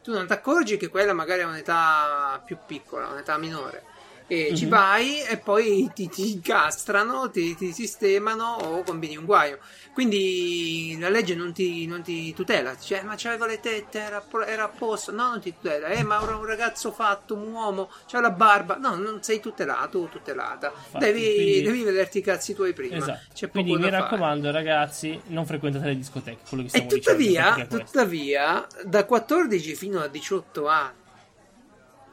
[0.00, 3.86] tu non ti accorgi che quella magari ha un'età più piccola, un'età minore.
[4.26, 4.66] E ci Mhm.
[4.66, 9.58] vai e poi ti, ti incastrano, ti, ti sistemano o combini un guaio.
[10.04, 12.74] Quindi la legge non ti, non ti tutela.
[12.88, 15.12] "Eh, ma c'aveva le tette, era, era a posto.
[15.12, 15.88] No, non ti tutela.
[15.88, 18.76] Eh, ma era un ragazzo fatto, un uomo, c'ha la barba.
[18.76, 20.72] No, non sei tutelato o tutelata.
[20.74, 22.96] Infatti, devi, quindi- devi vederti i cazzi tuoi prima.
[22.96, 23.48] Esatto.
[23.50, 24.02] Quindi mi da fare.
[24.04, 26.38] raccomando, ragazzi, non frequentate le discoteche.
[26.48, 27.76] Quello che E stiamo dicendo, tuttavia, questo.
[27.84, 30.94] tuttavia, da 14 fino a 18 anni,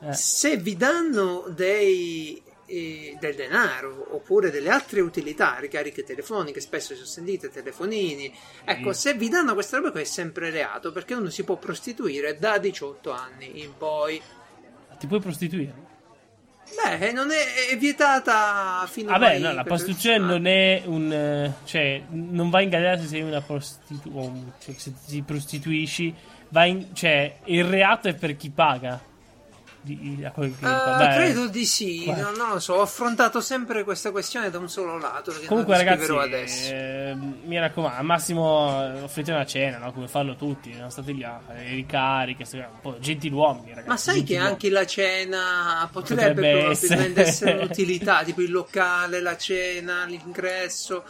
[0.02, 0.14] Eh.
[0.14, 7.08] se vi danno dei, del denaro oppure delle altre utilità, ricariche telefoniche, spesso si sono
[7.08, 8.34] sentite, telefonini,
[8.66, 8.92] ecco, Mm.
[8.92, 12.58] se vi danno questa roba qui è sempre reato perché uno si può prostituire da
[12.58, 14.22] 18 anni in poi.
[15.00, 15.86] Ti puoi prostituire?
[16.76, 20.28] Beh, non è, è vietata fino Vabbè, ai- no, la prostituzione ah.
[20.28, 21.14] non è un.
[21.14, 24.32] eh, cioè, non va in galera se sei una prostituta.
[24.60, 26.14] Cioè, se ti prostituisci,
[26.50, 29.02] vai in, cioè, il reato è per chi paga.
[29.96, 31.16] Di, a quel che- Eh, vabbè.
[31.16, 34.98] credo di sì, no, non lo so, ho affrontato sempre questa questione da un solo
[34.98, 35.32] lato.
[35.32, 39.94] che Comunque, ragazzi, eh, mi raccomando, al massimo eh, offrite una cena, no?
[39.94, 40.74] come fanno tutti.
[40.76, 43.88] Non state lì a fare ricariche, st- un po' gentiluomini, ragazzi.
[43.88, 44.52] Ma sai che gentiluomini.
[44.54, 47.28] anche la cena potrebbe, Potrebbe probabilmente essere.
[47.30, 51.04] essere un'utilità, tipo il locale, la cena, l'ingresso.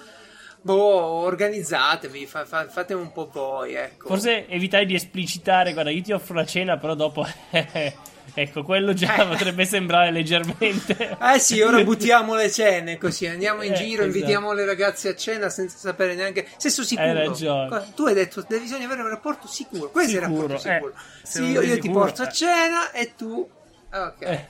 [0.59, 4.07] Boh, organizzatevi, fa- fa- fate un po' voi, ecco.
[4.07, 7.25] Forse evitare di esplicitare, guarda, io ti offro la cena, però dopo.
[8.33, 9.27] ecco, quello già Eh.
[9.27, 11.17] potrebbe sembrare leggermente.
[11.19, 14.17] Eh sì, ora buttiamo le cene così, andiamo in Eh, giro, esatto.
[14.17, 16.47] invitiamo le ragazze a cena senza sapere neanche...
[16.57, 17.07] Sesso sicuro.
[17.07, 17.83] Hai ragione.
[17.95, 19.89] Tu hai detto che bisogna avere un rapporto sicuro.
[19.89, 20.73] Questo è il Sicuro, rapporto eh.
[20.73, 20.93] sicuro.
[21.23, 22.31] Se Sì, io, io ti sicuro, porto a eh.
[22.33, 23.49] cena e tu...
[23.91, 24.21] Ok.
[24.21, 24.47] Eh.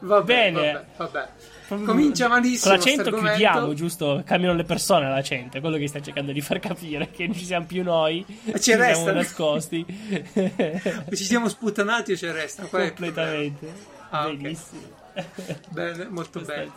[0.00, 0.72] Vabbè, Bene.
[0.72, 1.28] vabbè, vabbè.
[1.84, 2.74] Comincia malissimo.
[2.74, 4.22] Con l'accento chiudiamo, giusto?
[4.26, 7.44] Cambiano le persone l'accento, è quello che sta cercando di far capire, che non ci
[7.44, 9.12] siamo più noi, ci ci siamo restano.
[9.12, 9.84] nascosti.
[11.12, 12.62] Ci siamo sputtanati o ci resta?
[12.64, 12.92] Problema?
[12.92, 13.72] Completamente.
[14.10, 14.28] Ah.
[14.28, 14.80] Benissimo.
[15.70, 16.72] Bene, molto Questa- bene.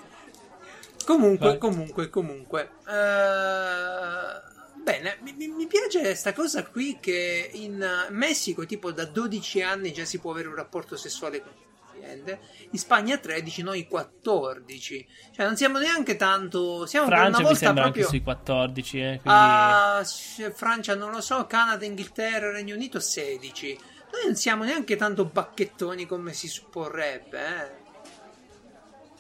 [1.06, 1.58] Comunque, Vai.
[1.58, 2.70] comunque, comunque.
[2.88, 9.94] eh, bene, mi, mi- piace questa cosa qui che in Messico, tipo da 12 anni
[9.94, 11.52] già si può avere un rapporto sessuale con
[11.96, 12.40] il paziente.
[12.72, 15.08] In Spagna 13, noi 14.
[15.32, 16.86] Cioè, non siamo neanche tanto.
[16.86, 18.04] Siamo per Francia una mi sembra proprio.
[18.04, 19.22] anche sui 14, eh, quindi...
[19.26, 23.78] Ah, s- Francia non lo so, Canada, Inghilterra, Regno Unito 16.
[24.12, 27.84] Noi non siamo neanche tanto bacchettoni come si supporrebbe, eh.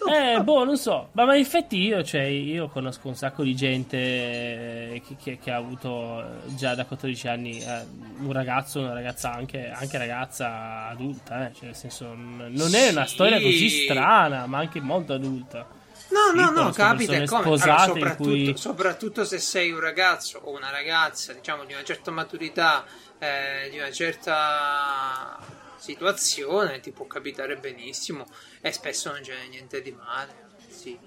[0.07, 1.09] Eh, boh, non so.
[1.13, 5.39] Ma, ma in effetti io, cioè, io conosco un sacco di gente eh, che, che-
[5.39, 7.85] che ha avuto eh, già da 14 anni eh,
[8.19, 11.53] un ragazzo, una ragazza anche, anche ragazza adulta, eh.
[11.53, 13.13] Cioè, nel senso, non è una Sì.
[13.13, 15.65] storia così strana, ma anche molto adulta.
[16.09, 17.43] No, no, no, capita come.
[17.45, 22.11] Allora, soprattutto, cui- soprattutto se sei un ragazzo o una ragazza, diciamo, di una certa
[22.11, 22.85] maturità,
[23.17, 25.37] eh, di una certa
[25.77, 28.25] situazione, ti può capitare benissimo
[28.61, 30.33] e spesso non c'è niente di male.
[30.69, 30.97] Sì.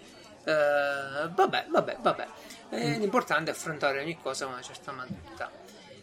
[0.45, 2.27] Eh, vabbè, vabbè, vabbè.
[2.71, 3.01] Eh, Mm.
[3.01, 5.51] L'importante è affrontare ogni cosa con una certa maturità.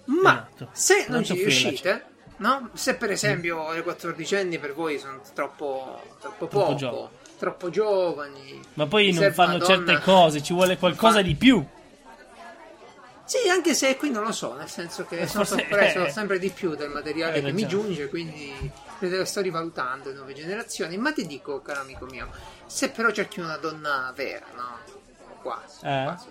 [0.06, 0.70] Ma Esatto.
[0.74, 2.06] se non Non ci riuscite,
[2.38, 2.70] no?
[2.74, 7.08] Se per esempio le 14 anni per voi sono troppo, troppo poco, giovani.
[7.38, 11.64] troppo giovani, Ma poi non fanno una certe cose, ci vuole qualcosa Fa- di più.
[13.26, 16.12] Sì, anche se qui non lo so, nel senso che sono sorpreso eh.
[16.12, 18.72] sempre di più del materiale Hai che mi giunge, quindi
[19.24, 20.96] sto rivalutando le nuove generazioni.
[20.98, 22.30] Ma ti dico, caro amico mio,
[22.68, 24.78] se però cerchi una donna vera, no?
[25.42, 25.86] Quasi.
[25.86, 26.04] Eh?
[26.04, 26.28] quasi.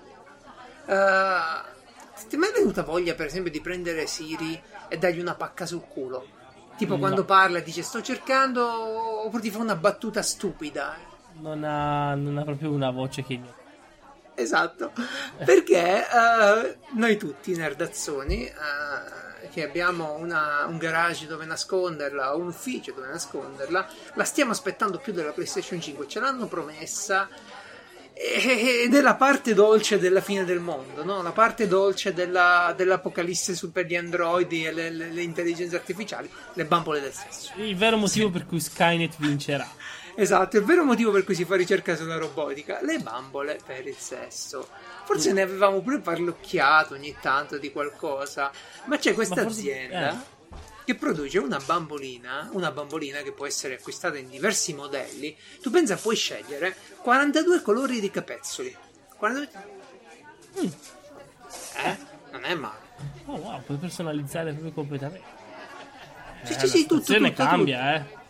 [0.87, 5.67] Eh, ti è mai venuta voglia, per esempio, di prendere Siri e dargli una pacca
[5.67, 6.27] sul culo?
[6.77, 7.01] Tipo No.
[7.01, 10.97] quando parla e dice sto cercando, oppure ti fa una battuta stupida.
[11.41, 13.41] Non ha, non ha proprio una voce che...
[14.37, 14.93] Esatto,
[15.45, 22.93] perché eh, noi tutti nerdazzoni eh, che abbiamo una- un garage dove nasconderla un ufficio
[22.93, 27.29] dove nasconderla, la stiamo aspettando più della PlayStation 5, ce l'hanno promessa
[28.17, 31.21] e- ed è la parte dolce della fine del mondo, no?
[31.23, 36.31] la parte dolce della- dell'apocalisse su per gli androidi e le, le- le intelligenze artificiali,
[36.55, 37.53] le bambole del sesso.
[37.57, 39.69] Il vero motivo per cui Skynet vincerà.
[40.17, 43.97] Esatto, il vero motivo per cui si fa ricerca sulla robotica, le bambole per il
[43.97, 44.69] sesso.
[45.05, 48.51] Forse ne avevamo pure parlocchiato ogni tanto di qualcosa,
[48.85, 50.57] ma c'è questa Ma azienda eh.
[50.85, 55.37] che produce una bambolina, una bambolina che può essere acquistata in diversi modelli.
[55.61, 58.75] Tu pensa, puoi scegliere 42 colori di capezzoli.
[59.17, 59.73] 42...
[60.61, 60.69] Mm.
[61.77, 61.99] Eh?
[62.31, 62.83] Non è male.
[63.27, 65.33] Oh wow, puoi personalizzare proprio completamente.
[66.45, 68.23] Sì, Eh, sì, sì, tutto, tutto, cambia, eh.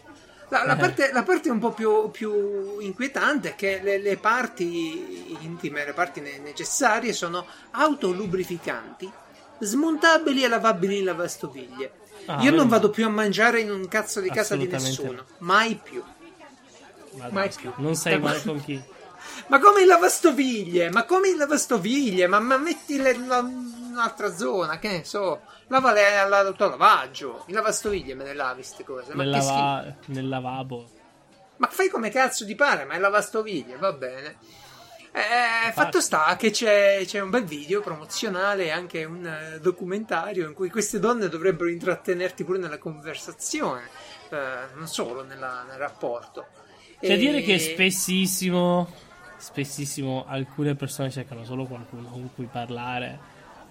[0.49, 0.77] La, la Eh.
[0.77, 5.93] parte, la parte un po' più, più inquietante è che le, le parti intime, le
[5.95, 9.11] parti ne- necessarie sono autolubrificanti,
[9.61, 11.93] smontabili e lavabili in lavastoviglie.
[12.27, 15.79] Ah, Io non vado più a mangiare in un cazzo di casa di nessuno, mai
[15.83, 16.03] più.
[17.13, 17.71] Madonna, Mai più.
[17.77, 18.83] Non sai mai con chi.
[19.49, 20.91] Ma come in lavastoviglie?
[20.91, 22.27] Ma come in lavastoviglie?
[22.27, 23.51] Ma, ma mettile in una-
[23.95, 25.41] un'altra zona, che ne so.
[25.69, 27.45] Lavale all'autolavaggio.
[27.47, 29.15] In lavastoviglie me ne lavi queste cose.
[29.15, 30.89] Nel, lava- nel lavabo.
[31.57, 34.37] Ma fai come cazzo ti pare, ma è lavastoviglie, va bene.
[35.17, 40.49] Eh, fatto sta che c'è, c'è un bel video promozionale e anche un eh, documentario
[40.49, 43.89] in cui queste donne dovrebbero intrattenerti pure nella conversazione,
[44.31, 46.47] eh, non solo nella- nel rapporto.
[47.01, 48.93] C'è E- dire che spessissimo,
[49.37, 53.19] spessissimo alcune persone cercano solo qualcuno con cui parlare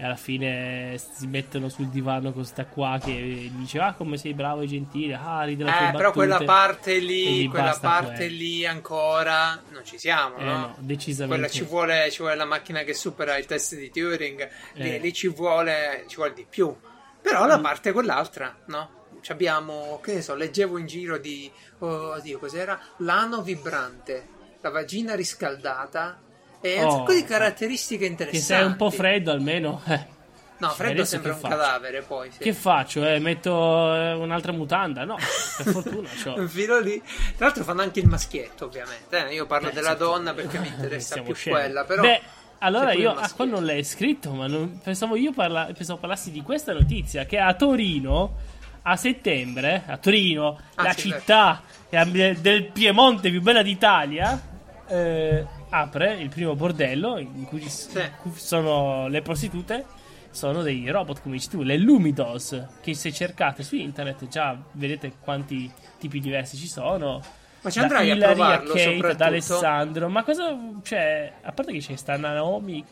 [0.03, 4.33] e alla fine si mettono sul divano con sta qua che dice ah come sei
[4.33, 6.51] bravo e gentile, ah ride le tue Eh, però quella battute".
[6.51, 10.57] parte lì, quella parte lì ancora non ci siamo, Eh, no?
[10.57, 11.47] no, decisamente.
[11.47, 14.97] Quella ci vuole, ci vuole la macchina che supera il test di Turing, lì, Eh.
[14.99, 16.75] lì ci, vuole, ci vuole di più.
[17.21, 17.61] Però la Mm.
[17.61, 18.89] parte quell'altra, no?
[19.21, 22.77] Ci abbiamo, che ne so, leggevo in giro di, oh, oddio, cos'era?
[22.97, 24.27] L'ano vibrante,
[24.59, 26.19] la vagina riscaldata
[26.65, 28.45] e un Oh, sacco di caratteristiche Che interessanti.
[28.45, 29.81] sei un po' freddo almeno.
[29.87, 30.11] eh.
[30.55, 31.55] No, freddo sembra che un faccio?
[31.57, 32.31] cadavere poi.
[32.31, 32.37] sì.
[32.39, 33.05] Che faccio?
[33.05, 35.03] Eh, metto eh, un'altra mutanda?
[35.03, 35.15] No,
[35.57, 36.35] per fortuna c'ho.
[36.39, 37.01] un filo lì.
[37.35, 39.27] Tra l'altro fanno anche il maschietto, ovviamente.
[39.27, 39.33] eh.
[39.33, 39.97] Io parlo Beh, della sì.
[39.97, 41.55] donna perché mi interessa più scemi.
[41.57, 41.83] quella.
[41.83, 42.21] Però Beh,
[42.59, 43.35] allora io ah, maschietto.
[43.35, 47.39] qua non l'hai scritto, ma non- pensavo io parla- pensavo parlassi di questa notizia che
[47.39, 48.51] a Torino
[48.85, 54.41] a settembre, a Torino, Ah, la sì, città eh, del Piemonte più bella d'Italia,
[54.87, 57.97] eh, apre il primo bordello in cui, Sì.
[57.99, 59.85] in cui sono le prostitute.
[60.29, 65.13] Sono dei robot, come dici tu, le Lumidos, che se cercate su internet già vedete
[65.19, 67.21] quanti tipi diversi ci sono.
[67.61, 69.07] Ma ci Da andrai a provarlo, Kate, soprattutto?
[69.07, 70.09] ad Alessandro.
[70.09, 70.57] Ma cosa.
[70.81, 72.83] Cioè, a parte che c'è sta Naomi.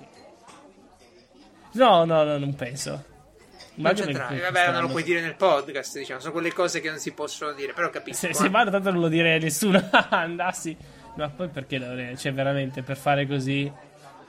[1.74, 2.92] No, no, no, non penso.
[2.92, 3.04] Non
[3.76, 4.36] Immagino c'entrai.
[4.38, 7.12] che Vabbè, non lo puoi dire nel podcast, diciamo, sono quelle cose che non si
[7.14, 8.20] possono dire, però capisco.
[8.20, 8.34] Se, eh.
[8.36, 9.82] se vado, tanto non lo direi a nessuno.
[10.10, 10.78] Andassi.
[11.16, 12.18] Ma poi perché dovrei?
[12.18, 13.72] Cioè, veramente, per fare così.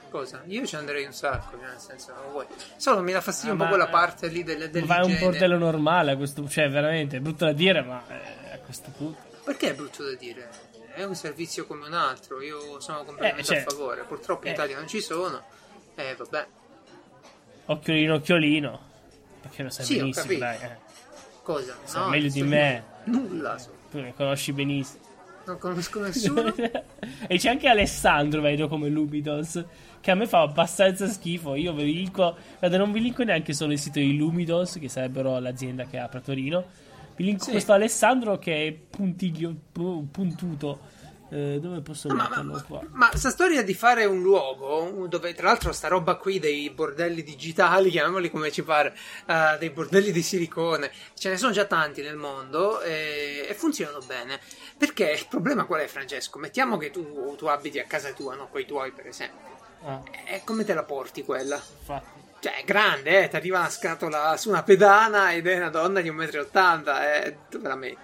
[0.09, 0.43] Cosa?
[0.45, 2.45] Io ci andrei un sacco, cioè, nel senso, non vuoi.
[2.75, 4.85] Solo mi dà fastidio Ah, un po' quella parte lì del, dell'igiene.
[4.85, 8.53] Vai a un bordello normale a questo Cioè, veramente, è brutto da dire, ma eh,
[8.53, 9.19] a questo punto.
[9.43, 10.49] Perché è brutto da dire?
[10.93, 14.03] È un servizio come un altro, io sono completamente Eh, cioè- a favore.
[14.03, 14.53] Purtroppo in eh.
[14.53, 15.41] Italia non ci sono.
[15.95, 16.47] Eh, vabbè.
[17.65, 18.79] Occhiolino, occhiolino.
[19.41, 20.57] Perché lo sai Sì, benissimo, dai.
[20.61, 20.77] eh.
[21.41, 21.75] Cosa?
[21.85, 22.83] Sai meglio di me.
[23.05, 23.71] Nulla so.
[23.89, 25.02] Tu ne conosci benissimo.
[25.45, 26.53] Non conosco nessuno.
[27.27, 29.63] e c'è anche Alessandro, vedo come Lumidos,
[30.01, 31.55] che a me fa abbastanza schifo.
[31.55, 35.39] Io vi linko, guarda, non vi linko neanche solo il sito di Lumidos, che sarebbero
[35.39, 36.65] l'azienda che apre a Torino.
[37.15, 37.51] Vi linko Sì.
[37.51, 41.01] questo Alessandro che è puntiglio, pu- puntuto.
[41.29, 42.81] Eh, dove posso Ma, metterlo qua?
[42.91, 47.23] ma sta storia di fare un luogo dove, tra l'altro, sta roba qui dei bordelli
[47.23, 52.03] digitali, chiamiamoli come ci pare, eh, dei bordelli di silicone, ce ne sono già tanti
[52.03, 54.39] nel mondo e, e funzionano bene.
[54.77, 56.39] Perché il problema qual è, Francesco?
[56.39, 58.47] Mettiamo che tu, tu abiti a casa tua, no?
[58.49, 59.51] Con i tuoi, per esempio.
[59.85, 61.55] Ah, E come te la porti quella?
[61.55, 62.21] infatti.
[62.39, 63.27] Cioè, è grande, eh?
[63.29, 67.37] Ti arriva una scatola su una pedana ed è una donna di 1,80 m, eh?
[67.49, 67.97] Dove la metti?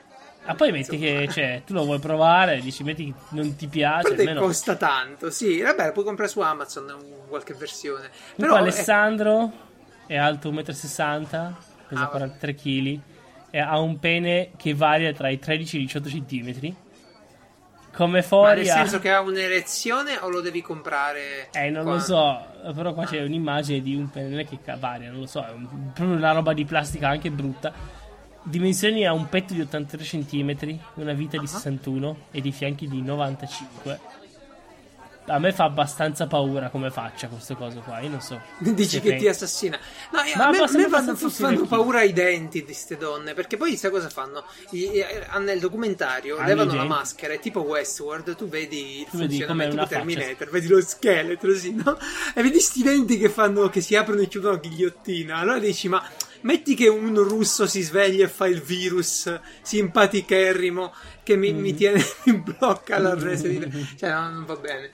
[0.46, 4.16] Ah, poi metti che, cioè, tu lo vuoi provare, dici, metti che non ti piace,
[4.16, 4.40] che almeno...
[4.42, 6.96] costa tanto, sì, vabbè, puoi comprare su Amazon
[7.28, 8.10] qualche versione.
[8.38, 9.52] Però eh, Alessandro
[10.08, 11.56] è alto 1,60 m,
[11.90, 13.00] pesa Ah, 43 kg
[13.58, 16.76] ha un pene che varia tra i 13 e i 18 cm.
[17.92, 21.50] Come ma nel fuori senso che ha un'erezione o lo devi comprare?
[21.52, 21.94] Eh, non qua?
[21.94, 25.52] lo so, però qua c'è un'immagine di un pene che varia, non lo so, è
[25.52, 27.74] un- proprio una roba di plastica anche brutta.
[28.44, 31.48] Dimensioni ha un petto di 83 cm, una vita di Ah.
[31.48, 34.00] 61 e di fianchi di 95.
[35.30, 38.42] A me fa abbastanza paura come faccia queste cose qua, io non so.
[38.60, 39.24] Dici che pensi.
[39.24, 39.80] ti assassina.
[40.12, 43.34] No, io- a me, a me fanno, fanno paura i denti di queste donne.
[43.34, 44.44] Perché poi sai cosa fanno?
[44.72, 49.06] I- ah, nel documentario Hanno levano i la maschera e tipo Westworld tu vedi il
[49.10, 50.06] Tu vedi come funzionamento una tipo faccia.
[50.16, 51.98] Terminator, vedi lo scheletro, sì, no?
[52.34, 55.36] E vedi sti denti che fanno, che si aprono e chiudono a ghigliottina.
[55.38, 56.04] Allora dici, ma
[56.42, 59.30] metti che un russo si sveglia e fa il virus
[59.62, 61.60] simpaticherrimo che mi, Mm.
[61.60, 63.88] mi tiene in blocca l'arresto di...
[63.98, 64.90] Cioè, no, non va bene.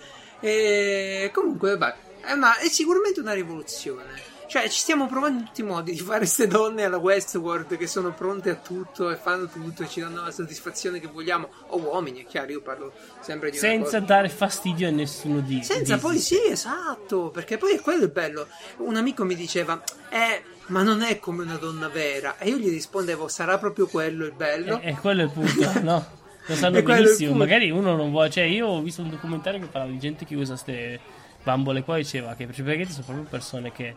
[0.49, 4.33] E comunque, vabbè, è, una- è sicuramente una rivoluzione.
[4.47, 7.87] Cioè, ci stiamo provando in tutti i modi di fare queste donne alla Westworld che
[7.87, 11.49] sono pronte a tutto e fanno tutto e ci danno la soddisfazione che vogliamo.
[11.69, 15.95] O uomini, è chiaro, io parlo sempre di Senza dare fastidio a nessuno di Senza
[15.95, 18.47] di- poi sì, esatto, perché poi è quello il bello.
[18.77, 22.37] Un amico mi diceva, eh, ma non è come una donna vera.
[22.37, 24.79] E io gli rispondevo, sarà proprio quello il bello.
[24.79, 26.23] E, e quello è il punto, no?
[26.47, 27.33] Lo sanno benissimo.
[27.35, 28.29] Magari uno non vuole.
[28.29, 30.99] Cioè, io ho visto un documentario che parlava di gente che usa queste
[31.43, 33.95] bambole qua e diceva che praticamente sono proprio persone che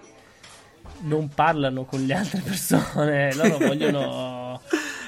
[1.01, 3.35] non parlano con le altre persone.
[3.37, 4.61] Loro vogliono.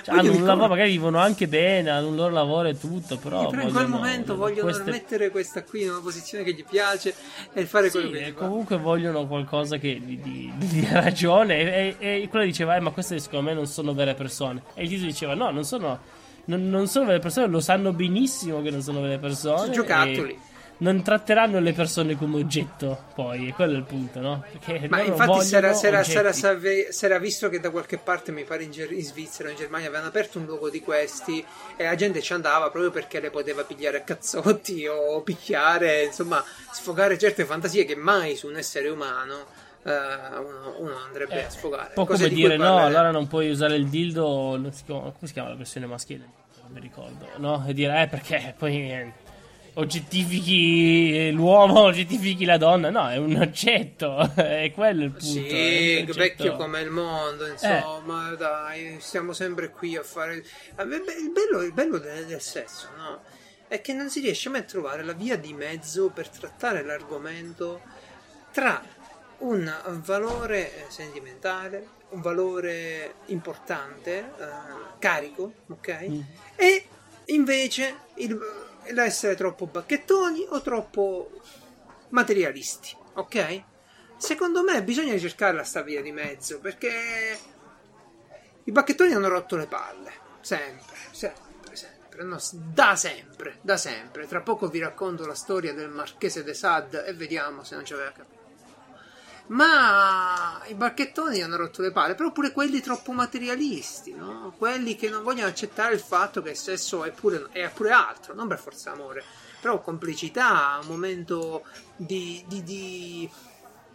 [0.02, 3.18] Cioè, hanno un lavoro, magari vivono anche bene, hanno un loro lavoro e tutto.
[3.18, 6.64] Però, Però in quel momento vogliono queste- mettere questa qui in una posizione che gli
[6.64, 7.14] piace
[7.52, 11.58] e fare quello Sì, che e gli comunque vogliono qualcosa che di, di, di ragione.
[11.58, 14.62] E, e, e quello diceva: eh, Ma queste secondo me non sono vere persone.
[14.74, 15.98] E il diceva: No, non sono.
[16.46, 19.58] Non, non sono vere persone, lo sanno benissimo che non sono vere persone.
[19.58, 20.48] Sono giocattoli.
[20.78, 24.42] Non tratteranno le persone come oggetto, poi, e quello è il punto, no?
[24.50, 29.04] Perché Ma infatti si era visto che da qualche parte, mi pare in, Ger- in
[29.04, 31.44] Svizzera o in Germania, avevano aperto un luogo di questi
[31.76, 36.42] e la gente ci andava proprio perché le poteva pigliare a cazzotti o picchiare, insomma,
[36.72, 39.90] sfogare certe fantasie che mai su un essere umano eh,
[40.38, 41.88] uno, uno andrebbe Eh, a sfogare.
[41.88, 42.86] Un po' come dire, no, parleremo.
[42.86, 44.60] allora non puoi usare il dildo.
[44.70, 46.28] si chiama- come si chiama la versione maschile?
[46.62, 47.64] Non mi ricordo, no?
[47.66, 49.12] E dire, eh, perché poi eh,
[49.74, 52.90] oggettifichi l'uomo, oggettifichi la donna.
[52.90, 55.24] No, è un oggetto, è quello il punto.
[55.24, 57.50] Sì, vecchio come il mondo, Eh.
[57.50, 60.34] insomma, dai, stiamo sempre qui a fare...
[60.36, 63.20] Il bello, il bello del, del sesso, no?
[63.68, 67.80] È che non si riesce mai a trovare la via di mezzo per trattare l'argomento
[68.52, 68.82] tra
[69.40, 74.46] un valore eh, sentimentale, un valore importante, eh,
[74.98, 76.06] carico, ok?
[76.08, 76.20] Mm.
[76.56, 76.86] E
[77.26, 78.38] invece il-
[78.88, 81.30] l'essere troppo bacchettoni o troppo
[82.08, 83.62] materialisti, ok?
[84.16, 87.38] Secondo me bisogna cercare sta via di mezzo perché
[88.64, 94.26] i bacchettoni hanno rotto le palle, sempre, sempre, sempre, no, da sempre, da sempre.
[94.26, 97.94] Tra poco vi racconto la storia del marchese de Sade e vediamo se non ci
[97.94, 98.39] aveva capito.
[99.50, 104.54] Ma i bacchettoni hanno rotto le palle, però pure quelli troppo materialisti, no?
[104.56, 108.32] Quelli che non vogliono accettare il fatto che il sesso è pure, è pure altro,
[108.32, 109.24] non per forza amore,
[109.60, 111.64] però complicità, un momento
[111.96, 113.30] di, di- di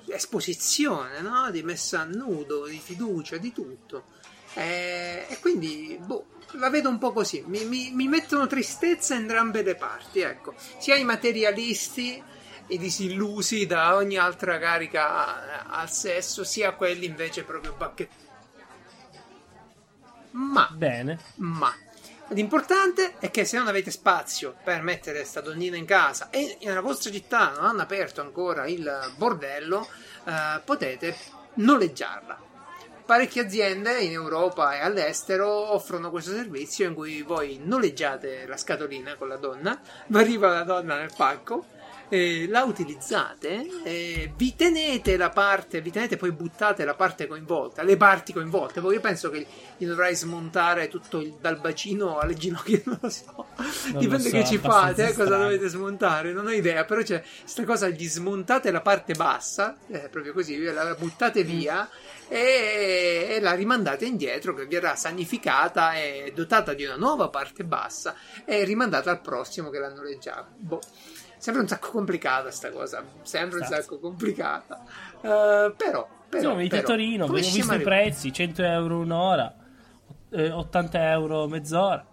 [0.07, 1.49] esposizione, no?
[1.51, 4.07] Di messa a nudo, di fiducia, di tutto.
[4.55, 7.41] E, e quindi, boh, la vedo un po' così.
[7.47, 10.53] Mi, mi- mi mettono tristezza entrambe le parti, ecco.
[10.79, 12.21] Sia i materialisti,
[12.67, 18.23] i disillusi da ogni altra carica al sesso, sia quelli invece proprio bacchettoni.
[20.31, 21.19] Ma Bene.
[21.35, 21.73] ma
[22.29, 26.81] l'importante è che se non avete spazio per mettere sta donnina in casa e nella
[26.81, 29.87] vostra città non hanno aperto ancora il bordello,
[30.25, 31.15] eh, potete
[31.55, 32.43] noleggiarla.
[33.05, 39.15] parecchie aziende in Europa e all'estero offrono questo servizio in cui voi noleggiate la scatolina
[39.15, 41.67] con la donna, vi arriva la donna nel palco,
[42.15, 47.83] eh, la utilizzate, eh, vi tenete la parte, vi tenete poi buttate la parte coinvolta,
[47.83, 48.81] le parti coinvolte.
[48.81, 49.45] Poi io penso che
[49.77, 53.45] gli dovrai smontare tutto il- dal bacino alle ginocchia, non lo so.
[53.91, 56.85] lo Dipende so, che ci fate, eh, cosa dovete smontare, non ho idea.
[56.85, 61.47] Però c'è questa cosa, gli smontate la parte bassa, eh, proprio così, la buttate Mm.
[61.47, 61.89] via.
[62.27, 68.15] E, e la rimandate indietro che verrà sanificata e dotata di una nuova parte bassa
[68.45, 70.47] e rimandata al prossimo che l'ha noleggiato.
[70.57, 70.81] Boh.
[71.45, 73.81] Sembra un sacco complicata sta cosa, sembra un Stazza.
[73.83, 74.83] sacco complicata.
[75.21, 79.55] Eh, però, però, Siamo venuti a però, Torino, abbiamo visto i prezzi, 100 euro un'ora,
[80.31, 82.03] eh, 80 euro mezz'ora.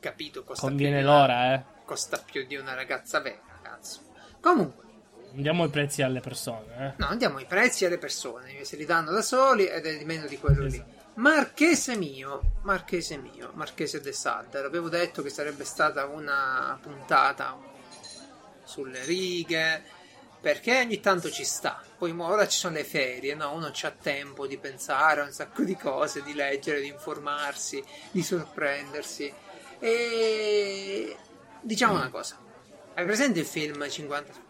[0.00, 1.64] Capito, costa Conviene l'ora, una- eh.
[1.84, 4.00] Costa più di una ragazza vera, cazzo.
[4.40, 4.82] Comunque,
[5.30, 6.92] Diamo i prezzi alle persone, eh.
[6.96, 10.26] no, andiamo ai prezzi alle persone, se li danno da soli ed è di meno
[10.26, 10.74] di quello lì.
[10.74, 10.98] Esatto.
[11.20, 17.56] Marchese mio, Marchese mio, Marchese de Sade, l'avevo detto che sarebbe stata una puntata
[18.70, 19.82] sulle righe,
[20.40, 21.82] perché ogni tanto ci sta.
[21.98, 23.52] Poi ora ci sono le ferie, no?
[23.52, 28.22] Uno c'ha tempo di pensare a un sacco di cose, di leggere, di informarsi, di
[28.22, 29.32] sorprendersi.
[29.80, 31.16] E
[31.60, 32.38] diciamo una cosa.
[32.94, 34.48] Hai presente il film 50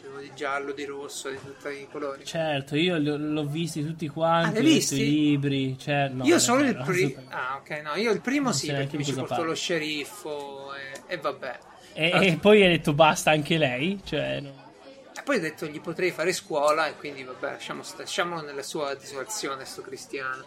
[0.00, 2.24] C'avevo di giallo, di rosso, di tutti i colori?
[2.24, 5.00] Certo, io li ho- l'ho visti tutti quanti, Ah, ho visti?
[5.02, 7.20] i libri, cioè, no, io solo il primo.
[7.30, 11.00] Ah, ok, no, io il primo Non sì, perché mi ci portò lo sceriffo e,
[11.06, 11.58] e vabbè.
[11.94, 14.70] E, Ah, e poi hai detto basta anche lei, cioè, no.
[15.14, 18.94] E poi ho detto gli potrei fare scuola e quindi vabbè, lasciamo lasciamolo nella sua
[18.94, 20.44] desolazione, sto cristiano.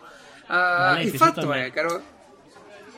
[0.47, 2.13] Uh, il fatto è, caro.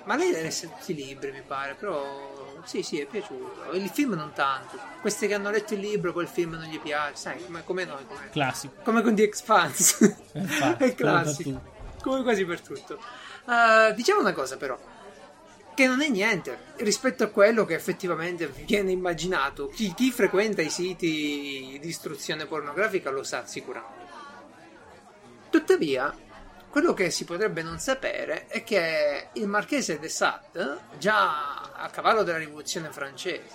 [0.05, 2.61] Ma lei ha letto tutti i libri, mi pare, però.
[2.63, 3.71] Sì, sì, è piaciuto.
[3.73, 4.79] Il film non tanto.
[5.01, 7.85] Questi che hanno letto il libro, poi il film non gli piace, sai, come, come
[7.85, 8.05] noi.
[8.07, 8.73] Come, classico.
[8.83, 10.17] come con The Expanse.
[10.33, 11.61] Infatti, è classico.
[12.01, 12.99] Come quasi per tutto.
[13.45, 14.77] Uh, diciamo una cosa, però.
[15.77, 19.67] Che non è niente rispetto a quello che effettivamente viene immaginato.
[19.67, 24.05] Chi, chi frequenta i siti di istruzione pornografica lo sa sicuramente.
[25.51, 26.11] Tuttavia,
[26.71, 32.23] quello che si potrebbe non sapere è che il marchese de Sade, già a cavallo
[32.23, 33.47] della rivoluzione francese,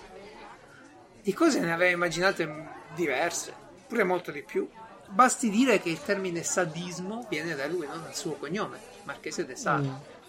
[1.22, 3.52] di cose ne aveva immaginate diverse,
[3.88, 4.70] pure molto di più.
[5.08, 9.56] Basti dire che il termine sadismo viene da lui, non dal suo cognome, marchese de
[9.56, 9.88] Sade.
[9.88, 10.21] Mm.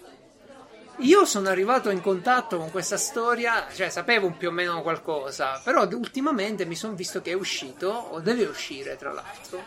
[0.98, 5.88] Io sono arrivato in contatto con questa storia, cioè sapevo più o meno qualcosa, però
[5.88, 9.58] ultimamente mi sono visto che è uscito, o deve uscire tra l'altro,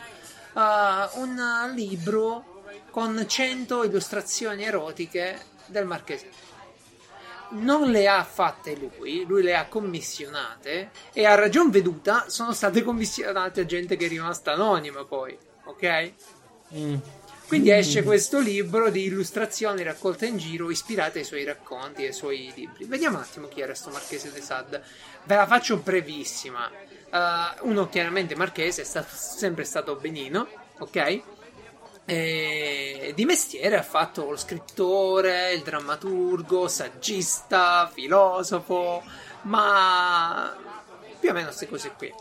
[0.53, 6.29] uh, un libro con 100 illustrazioni erotiche del Marchese.
[7.49, 12.83] Non le ha fatte lui, lui le ha commissionate e a ragion veduta sono state
[12.83, 16.13] commissionate a gente che è rimasta anonima poi, ok?
[16.73, 16.95] Mm.
[17.47, 22.13] Quindi esce questo libro di illustrazioni raccolte in giro ispirate ai suoi racconti e ai
[22.13, 22.83] suoi libri.
[22.83, 24.83] Vediamo un attimo chi era sto Marchese de Sade.
[25.23, 26.69] Ve la faccio brevissima.
[27.09, 30.47] Uh, uno chiaramente marchese, è stato, sempre stato benino,
[30.79, 31.21] ok?
[32.03, 39.03] E di mestiere ha fatto lo scrittore, il drammaturgo, saggista, filosofo,
[39.43, 40.53] ma
[41.17, 42.13] più o meno queste cose qui.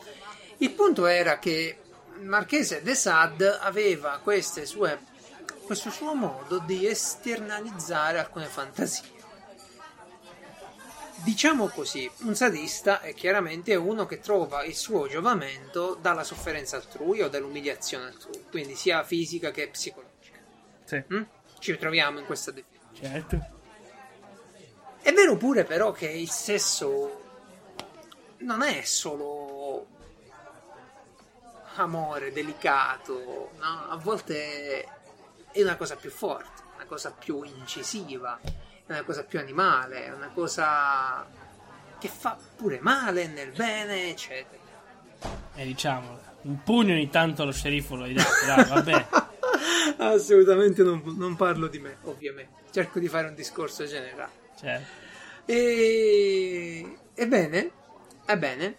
[0.58, 1.78] Il punto era che
[2.20, 4.98] Marchese de Sade aveva queste sue,
[5.66, 9.14] questo suo modo di esternalizzare alcune fantasie.
[11.24, 17.20] Diciamo così, un sadista è chiaramente uno che trova il suo giovamento dalla sofferenza altrui
[17.20, 20.38] o dall'umiliazione altrui, quindi sia fisica che psicologica.
[20.84, 21.22] Sì, Mm?
[21.58, 23.08] Ci troviamo in questa definizione.
[23.10, 23.54] certo.
[25.00, 27.22] È vero pure però che il sesso
[28.38, 29.86] non è solo
[31.76, 33.86] amore delicato, no?
[33.88, 34.95] A volte
[35.56, 40.12] è una cosa più forte, una cosa più incisiva, è una cosa più animale, è
[40.12, 41.26] una cosa
[41.98, 44.62] che fa pure male nel bene, eccetera.
[45.54, 49.06] E diciamo, un pugno ogni tanto allo sceriffo lo dato, dai, vabbè.
[49.96, 52.64] Assolutamente non, non parlo di me, ovviamente.
[52.70, 54.32] Cerco di fare un discorso generale.
[54.58, 55.04] Certo.
[55.46, 56.98] E...
[57.14, 57.70] Ebbene,
[58.26, 58.76] ebbene,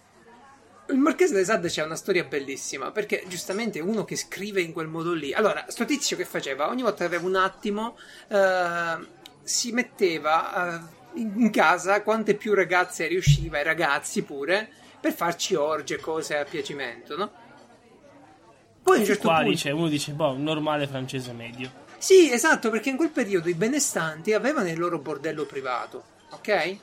[0.90, 4.88] il Marchese de Sade c'è una storia bellissima perché giustamente uno che scrive in quel
[4.88, 5.32] modo lì.
[5.32, 6.68] Allora, sto tizio che faceva?
[6.68, 7.96] Ogni volta che aveva un attimo,
[8.28, 8.96] eh,
[9.42, 14.68] si metteva eh, in casa quante più ragazze riusciva, e ragazzi pure,
[15.00, 17.32] per farci orge, cose a piacimento, no?
[18.82, 19.50] Poi a un certo Qua punto...
[19.50, 21.86] dice, uno dice, boh, un normale francese medio.
[21.98, 26.78] Sì, esatto, perché in quel periodo i benestanti avevano il loro bordello privato, ok?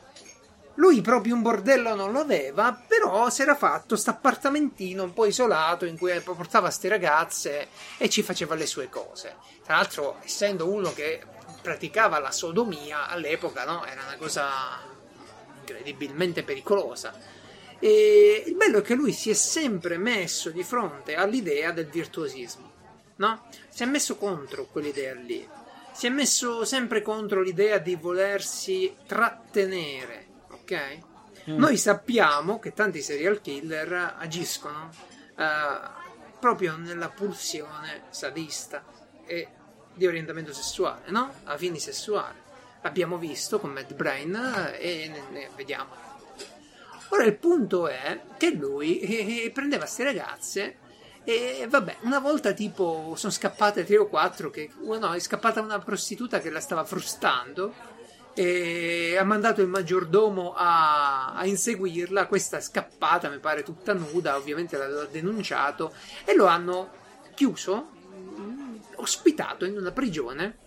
[0.76, 5.26] Lui proprio un bordello non lo aveva, però si era fatto sta appartamentino un po'
[5.26, 7.68] isolato in cui portava ste ragazze
[7.98, 9.36] e ci faceva le sue cose.
[9.64, 11.22] Tra l'altro, essendo uno che
[11.62, 13.86] praticava la sodomia all'epoca, no?
[13.86, 14.50] Era una cosa
[15.60, 17.14] incredibilmente pericolosa.
[17.80, 22.72] E il bello è che lui si è sempre messo di fronte all'idea del virtuosismo,
[23.16, 23.48] no?
[23.70, 25.48] Si è messo contro quell'idea lì.
[25.92, 30.25] Si è messo sempre contro l'idea di volersi trattenere,
[30.66, 30.98] ok?
[31.46, 34.90] Noi sappiamo che tanti serial killer agiscono
[35.38, 35.80] eh,
[36.40, 38.84] proprio nella pulsione sadista
[39.26, 39.48] e
[39.94, 41.32] di orientamento sessuale, no?
[41.44, 42.38] A fini sessuali.
[42.82, 46.04] L'abbiamo visto con Mad Brain e ne, ne vediamo.
[47.10, 50.78] Ora il punto è che lui eh, prendeva queste ragazze
[51.24, 55.80] e vabbè, una volta tipo sono scappate tre o quattro che no, è scappata una
[55.80, 57.94] prostituta che la stava frustando
[58.36, 62.28] e ha mandato il maggiordomo a, a inseguirla.
[62.28, 65.94] Questa è scappata, mi pare tutta nuda, ovviamente l'ha denunciato
[66.26, 66.92] e lo hanno
[67.34, 67.90] chiuso,
[68.96, 70.58] ospitato in una prigione.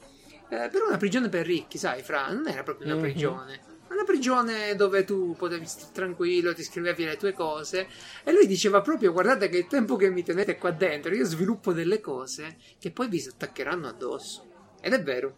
[0.51, 3.03] eh, per una prigione per ricchi, sai, Fra, non era proprio una Mhm.
[3.03, 3.61] prigione.
[3.91, 7.87] Una prigione dove tu potevi stare tranquillo, ti scrivevi le tue cose.
[8.25, 11.75] E lui diceva proprio: Guardate che il tempo che mi tenete qua dentro, io sviluppo
[11.75, 14.47] delle cose che poi vi si attaccheranno addosso.
[14.81, 15.37] Ed è vero.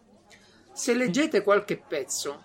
[0.81, 2.43] Se leggete qualche pezzo,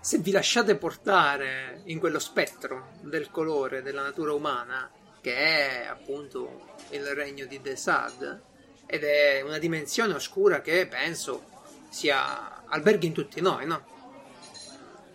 [0.00, 4.90] se vi lasciate portare in quello spettro del colore della natura umana,
[5.20, 8.40] che è appunto il regno di Desad,
[8.86, 11.44] ed è una dimensione oscura che penso
[11.90, 13.84] sia alberghi in tutti noi, no?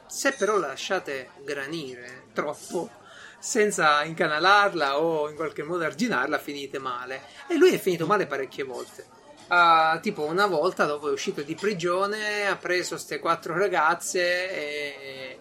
[0.05, 2.91] Se però la lasciate granire troppo,
[3.39, 7.23] senza incanalarla o in qualche modo arginarla, finite male.
[7.47, 9.16] E lui è finito male parecchie volte.
[9.49, 14.19] Ah, tipo una volta dopo è uscito di prigione, ha preso queste quattro ragazze
[14.51, 15.39] e,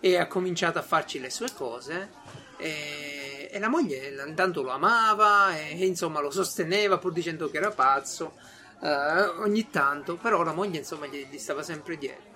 [0.00, 2.10] e ha cominciato a farci le sue cose.
[2.56, 7.58] E, e la moglie intanto lo amava e, e, insomma lo sosteneva pur dicendo che
[7.58, 8.34] era pazzo.
[8.82, 12.33] eh, ogni tanto, però la moglie insomma gli, gli stava sempre dietro.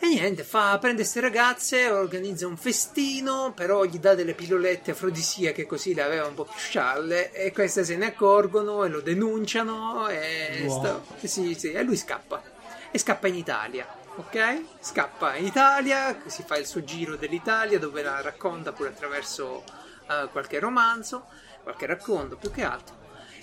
[0.00, 5.64] E niente, fa, prende queste ragazze, organizza un festino, però gli dà delle pillolette afrodisiache
[5.66, 10.08] così le aveva un po' più scialle e queste se ne accorgono e lo denunciano
[10.08, 10.78] e, Wow.
[10.78, 12.42] sta- sì, sì, e lui scappa.
[12.90, 13.86] E scappa in Italia,
[14.16, 14.62] ok?
[14.80, 19.64] Scappa in Italia, si fa il suo giro dell'Italia dove la racconta pure attraverso
[20.10, 21.26] eh, qualche romanzo,
[21.62, 22.94] qualche racconto più che altro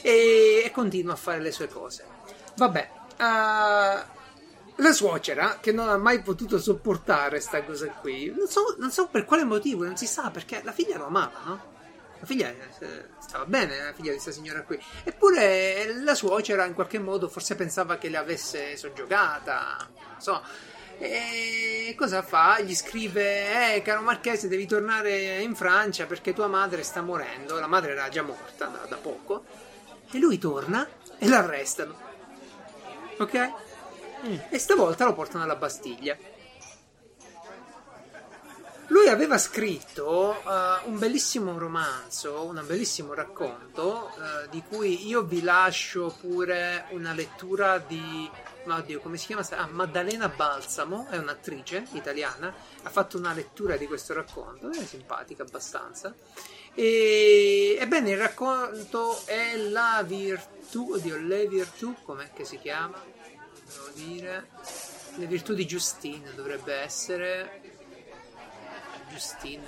[0.01, 2.05] e, e continua a fare le sue cose.
[2.55, 4.19] Vabbè, eh,
[4.81, 9.07] la suocera che non ha mai potuto sopportare sta cosa qui, non so, non so
[9.07, 11.69] per quale motivo, non si sa perché la figlia lo amava, no?
[12.19, 14.79] La figlia eh, stava bene, la figlia di questa signora qui.
[15.03, 20.41] Eppure la suocera in qualche modo forse pensava che le avesse soggiogata, non so.
[20.99, 22.59] E cosa fa?
[22.59, 27.59] Gli scrive: Eh, caro Marchese, devi tornare in Francia perché tua madre sta morendo.
[27.59, 29.43] La madre era già morta da, da poco.
[30.11, 31.97] E lui torna e l'arrestano.
[33.17, 33.51] Ok?
[34.49, 36.17] E stavolta lo portano alla Bastiglia.
[38.91, 45.41] Lui aveva scritto eh, un bellissimo romanzo, un bellissimo racconto, eh, di cui io vi
[45.41, 48.29] lascio pure una lettura di.
[48.65, 49.47] ma Oddio, come si chiama?
[49.51, 52.53] Ah, Maddalena Balsamo, è un'attrice italiana,
[52.83, 56.13] ha fatto una lettura di questo racconto, è simpatica abbastanza.
[56.75, 63.01] E, ebbene, il racconto è la virtù, oddio, le virtù, com'è che si chiama?
[63.73, 64.47] Devo dire.
[65.15, 67.61] Le virtù di Giustine dovrebbe essere.
[69.09, 69.63] Giustine.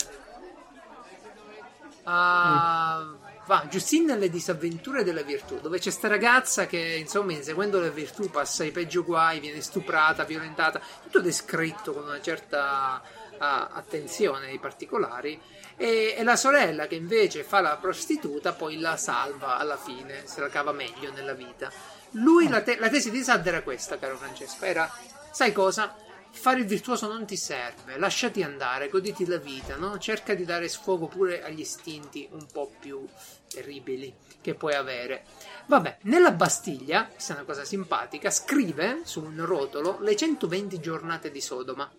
[2.03, 7.79] Ah, va, Giustine e le disavventure della virtù, dove c'è sta ragazza che, insomma, inseguendo
[7.79, 13.01] le virtù passa i peggio guai, viene stuprata, violentata, tutto descritto con una certa
[13.37, 15.39] ah, attenzione ai particolari.
[15.75, 20.41] E, e la sorella che invece fa la prostituta poi la salva alla fine, se
[20.41, 21.71] la cava meglio nella vita.
[22.13, 24.91] Lui, la, te- la tesi di Sad era questa, caro Francesco, era,
[25.31, 25.95] sai cosa?
[26.35, 29.99] Fare il virtuoso non ti serve, lasciati andare, goditi la vita, no?
[29.99, 33.07] Cerca di dare sfogo pure agli istinti un po' più
[33.47, 34.11] terribili
[34.41, 35.25] che puoi avere.
[35.67, 41.29] Vabbè, nella Bastiglia, questa è una cosa simpatica, scrive su un rotolo le 120 giornate
[41.31, 41.91] di Sodoma,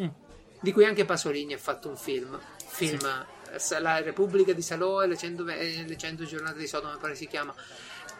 [0.00, 0.08] Mm.
[0.60, 2.38] di cui anche Pasolini ha fatto un film.
[2.66, 6.96] Film eh, La Repubblica di Salò e le 100, eh, le 100 giornate di Sodoma,
[6.98, 7.54] pare si chiama.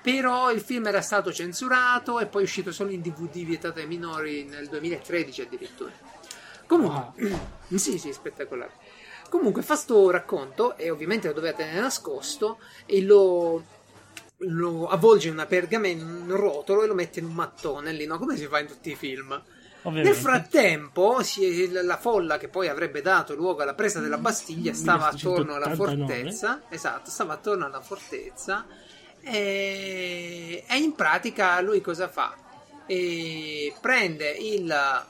[0.07, 3.89] Però il film era stato censurato e poi è uscito solo in DVD vietato ai
[3.89, 5.91] minori nel 2013 addirittura.
[6.65, 7.37] Comunque,
[7.75, 8.71] sì, sì, spettacolare.
[9.29, 13.65] Comunque fa sto racconto e ovviamente lo doveva tenere nascosto e lo,
[14.37, 18.07] lo avvolge in una pergamena, in un rotolo e lo mette in un mattone lì,
[18.07, 18.17] no?
[18.21, 19.33] Come si fa in tutti i film.
[19.83, 20.09] Ovviamente.
[20.09, 21.19] Nel frattempo,
[21.83, 26.07] la folla che poi avrebbe dato luogo alla presa della Bastiglia stava attorno alla 1889.
[26.07, 26.63] fortezza.
[26.69, 28.67] Esatto, stava attorno alla fortezza.
[29.29, 32.37] E, e in pratica lui cosa fa?
[32.87, 35.05] E prende il.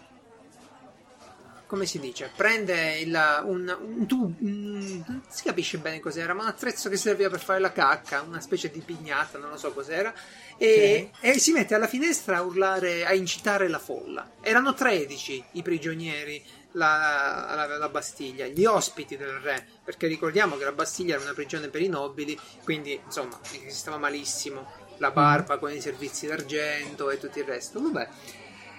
[1.66, 2.30] Come si dice?
[2.34, 4.32] Prende il, un, un tubo.
[4.38, 8.40] Non si capisce bene cos'era, ma un attrezzo che serviva per fare la cacca, una
[8.40, 10.14] specie di pignata, non lo so cos'era.
[10.56, 14.30] E, e si mette alla finestra a urlare, a incitare la folla.
[14.40, 16.42] Erano 13 i prigionieri,
[16.76, 21.34] la, la- la Bastiglia, gli ospiti del re, perché ricordiamo che la Bastiglia era una
[21.34, 27.18] prigione per i nobili, quindi insomma esisteva malissimo la barba con i servizi d'argento e
[27.18, 27.80] tutto il resto.
[27.80, 28.08] Vabbè.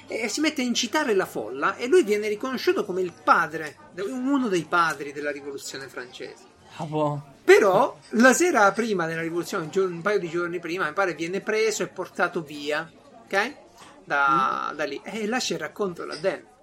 [0.08, 4.48] E si mette a incitare la folla e lui viene riconosciuto come il padre, uno
[4.48, 6.56] dei padri della rivoluzione francese.
[6.78, 7.36] Ah, boh.
[7.44, 11.84] Però la sera prima della rivoluzione, un, paio di giorni prima, mi pare viene preso
[11.84, 12.90] e portato via,
[13.24, 13.56] ok?
[14.04, 15.02] Da, da lì.
[15.04, 16.56] E lascia il racconto là dentro.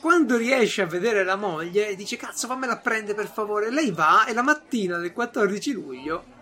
[0.00, 3.70] Quando riesce a vedere la moglie, dice: Cazzo, fammela prendere per favore.
[3.70, 6.36] Lei va e la mattina del 14 luglio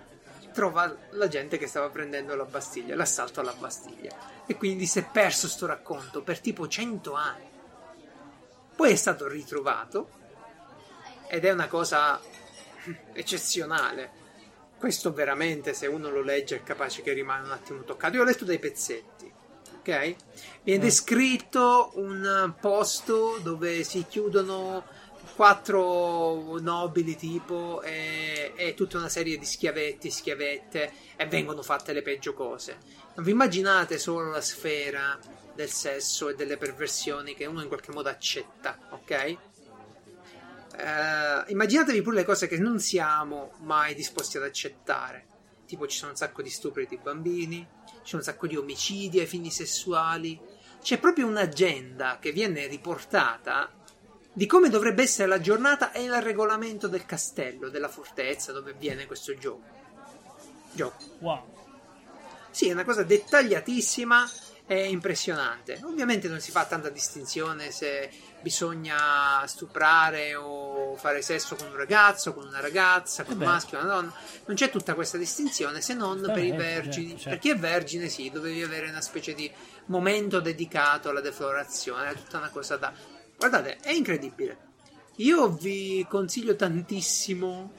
[0.52, 4.44] trova la gente che stava prendendo la Bastiglia, l'assalto alla Bastiglia.
[4.46, 7.48] E quindi si è perso sto racconto per tipo 100 anni.
[8.74, 10.10] Poi è stato ritrovato
[11.28, 12.20] ed è una cosa
[13.12, 14.24] eccezionale.
[14.78, 18.16] Questo veramente, se uno lo legge, è capace che rimane un attimo toccato.
[18.16, 19.15] Io ho letto dei pezzetti,
[19.86, 20.16] ok?
[20.64, 24.84] Viene descritto un posto dove si chiudono
[25.36, 32.02] quattro nobili tipo e, e tutta una serie di schiavetti, schiavette e vengono fatte le
[32.02, 32.78] peggio cose.
[33.14, 35.18] Non vi immaginate solo la sfera
[35.54, 39.10] del sesso e delle perversioni che uno in qualche modo accetta, ok?
[40.78, 45.26] Eh, immaginatevi pure le cose che non siamo mai disposti ad accettare.
[45.66, 47.66] Tipo, ci sono un sacco di stupri di bambini,
[48.06, 50.40] c'è un sacco di omicidi ai fini sessuali.
[50.80, 53.68] C'è proprio un'agenda che viene riportata
[54.32, 59.06] di come dovrebbe essere la giornata e il regolamento del castello, della fortezza dove avviene
[59.06, 59.64] questo gioco.
[60.70, 61.02] Gioco.
[61.18, 61.54] Wow.
[62.50, 64.30] Sì, è una cosa dettagliatissima
[64.66, 65.80] e impressionante.
[65.82, 68.08] Ovviamente non si fa tanta distinzione se
[68.40, 73.44] bisogna stuprare o fare sesso con un ragazzo, con una ragazza, con un beh.
[73.44, 74.12] maschio, una donna.
[74.46, 77.10] Non c'è tutta questa distinzione se non Va per i bene, vergini.
[77.10, 77.28] certo.
[77.30, 79.50] Per chi è vergine, sì, dovevi avere una specie di
[79.86, 82.10] momento dedicato alla deflorazione.
[82.10, 82.92] È tutta una cosa da.
[83.36, 84.64] Guardate, è incredibile.
[85.16, 87.72] Io vi consiglio tantissimo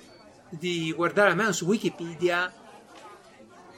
[0.49, 2.51] di guardare almeno su Wikipedia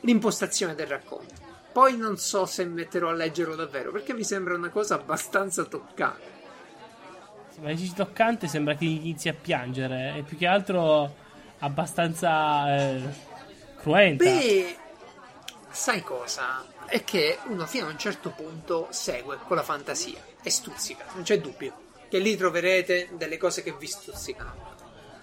[0.01, 1.33] l'impostazione del racconto.
[1.71, 6.38] Poi non so se metterò a leggerlo davvero, perché mi sembra una cosa abbastanza toccante.
[7.59, 10.15] Sì, ma dici toccante sembra che inizi a piangere.
[10.15, 11.13] E più che altro
[11.59, 13.01] abbastanza eh,
[13.77, 14.23] cruenta.
[14.23, 14.77] Beh,
[15.69, 16.65] sai cosa?
[16.85, 21.23] È che uno fino a un certo punto segue con la fantasia e stuzzica, non
[21.23, 21.87] c'è dubbio.
[22.09, 24.77] Che lì troverete delle cose che vi stuzzicano.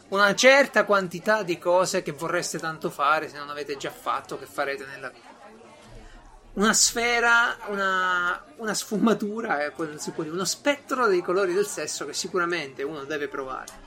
[0.09, 4.47] Una certa quantità di cose che vorreste tanto fare se non avete già fatto, che
[4.47, 5.26] farete nella vita.
[6.57, 13.05] Una sfera, una, una sfumatura, eh, uno spettro dei colori del sesso che sicuramente uno
[13.05, 13.85] deve provare.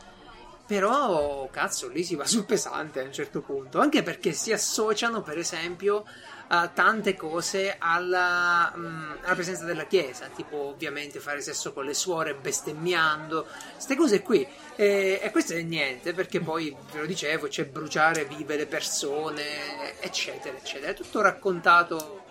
[0.67, 3.79] Però, cazzo, lì si va sul pesante a un certo punto.
[3.79, 6.05] Anche perché si associano, per esempio,
[6.49, 10.27] a tante cose alla, mm, alla presenza della chiesa.
[10.27, 13.47] Tipo, ovviamente, fare sesso con le suore bestemmiando.
[13.73, 14.47] Queste cose qui.
[14.75, 19.99] E, e questo è niente, perché poi, ve lo dicevo, c'è bruciare vive le persone,
[20.01, 20.91] eccetera, eccetera.
[20.91, 22.28] È tutto raccontato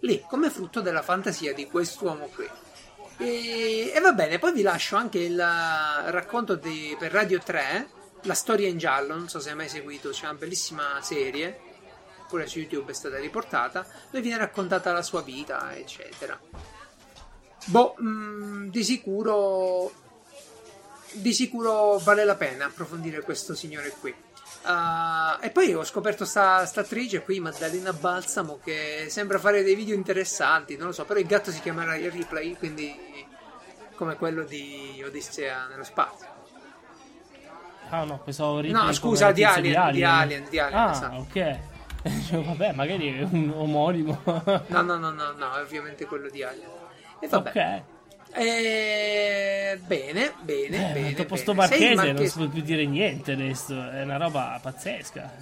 [0.00, 2.48] lì, come frutto della fantasia di quest'uomo qui.
[3.18, 7.88] E, e va bene, poi vi lascio anche il racconto di, per Radio 3,
[8.22, 11.58] La storia in giallo, non so se hai mai seguito, c'è una bellissima serie,
[12.28, 16.38] pure su YouTube è stata riportata, dove viene raccontata la sua vita, eccetera.
[17.66, 19.92] Boh, mm, di sicuro
[21.12, 24.14] di sicuro vale la pena approfondire questo signore qui.
[24.62, 29.74] Ah, e poi ho scoperto sta, sta attrice qui, Maddalena Balsamo, che sembra fare dei
[29.74, 33.26] video interessanti, non lo so, però il gatto si chiamerà Replay, quindi
[33.94, 36.26] come quello di Odissea nello spazio.
[37.88, 41.16] Ah no, pensavo No, come scusa, il di Alien, di Alien, di Alien, Ah, esatto.
[41.16, 41.58] ok.
[42.28, 44.22] Cioè, Vabbè, magari è un omonimo.
[44.24, 46.68] No, no, no, no, no, è ovviamente quello di Alien.
[47.18, 47.50] E vabbè.
[47.50, 47.82] ok.
[48.32, 51.12] Eh, bene, bene, Eh, bene.
[51.14, 53.74] dopo sto marchese non si può più dire niente adesso.
[53.90, 55.32] È una roba pazzesca.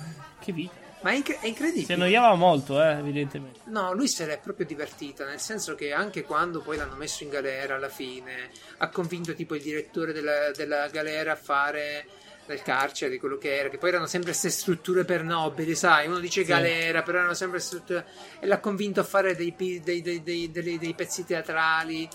[0.41, 0.87] Che vita.
[1.01, 1.85] Ma è, incre- è incredibile.
[1.87, 3.61] Si annoiava molto, eh, evidentemente.
[3.67, 7.29] No, lui se l'è proprio divertito, nel senso che anche quando poi l'hanno messo in
[7.31, 12.05] galera alla fine, ha convinto tipo il direttore della, della galera a fare
[12.47, 16.07] del carcere, di quello che era, che poi erano sempre queste strutture per nobili, sai,
[16.09, 16.49] uno dice Sì.
[16.49, 18.05] galera, però erano sempre strutture
[18.41, 22.09] e l'ha convinto a fare dei, pi- dei- dei- dei pezzi teatrali,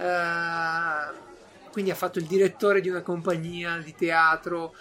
[0.00, 1.12] eh,
[1.70, 4.74] quindi ha fatto il direttore di una compagnia di teatro.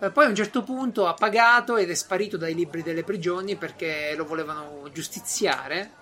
[0.00, 3.56] Eh, poi a un certo punto ha pagato ed è sparito dai libri delle prigioni
[3.56, 5.92] perché lo volevano giustiziare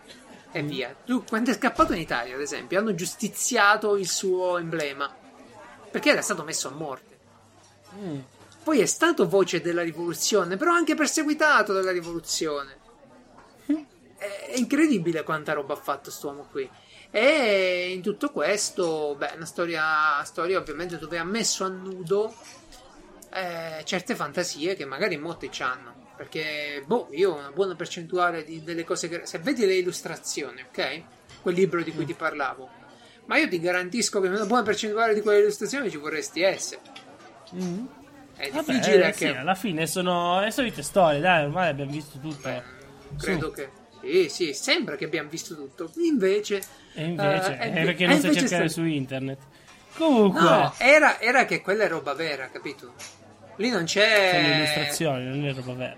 [0.51, 0.95] e via.
[1.05, 5.15] Tu, quando è scappato in Italia, ad esempio, hanno giustiziato il suo emblema
[5.91, 7.19] perché era stato messo a morte.
[7.97, 8.19] Mm.
[8.65, 12.81] Poi è stato voce della rivoluzione, però anche perseguitato dalla rivoluzione.
[14.17, 16.69] È è incredibile quanta roba ha fatto quest'uomo qui.
[17.15, 22.35] E in tutto questo, beh, una storia, storia ovviamente dove ha messo a nudo
[23.35, 26.01] eh, certe fantasie che magari molti hanno.
[26.17, 29.27] Perché, boh, io ho una buona percentuale di- delle cose che.
[29.27, 31.03] Se vedi le illustrazioni, ok?
[31.43, 32.69] Quel libro di cui ti parlavo.
[33.27, 36.81] Ma io ti garantisco che una buona percentuale di quelle illustrazioni ci vorresti essere.
[37.55, 37.87] Mm.
[38.37, 39.17] È Vabbè, difficile eh, che.
[39.17, 42.49] sì, alla fine sono le solite storie, dai, ormai abbiamo visto tutto.
[42.49, 42.63] Beh,
[43.19, 43.71] credo che.
[44.03, 45.91] Sì, sì, sembra che abbiamo visto tutto.
[45.99, 46.61] Invece.
[46.95, 49.39] E invece, eh, è perché eh, non sai cercare sta- su internet.
[49.95, 52.95] Comunque, No, era, era che quella è roba vera, capito?
[53.57, 54.31] Lì non c'è.
[54.43, 55.97] sono illustrazioni, non è roba vera.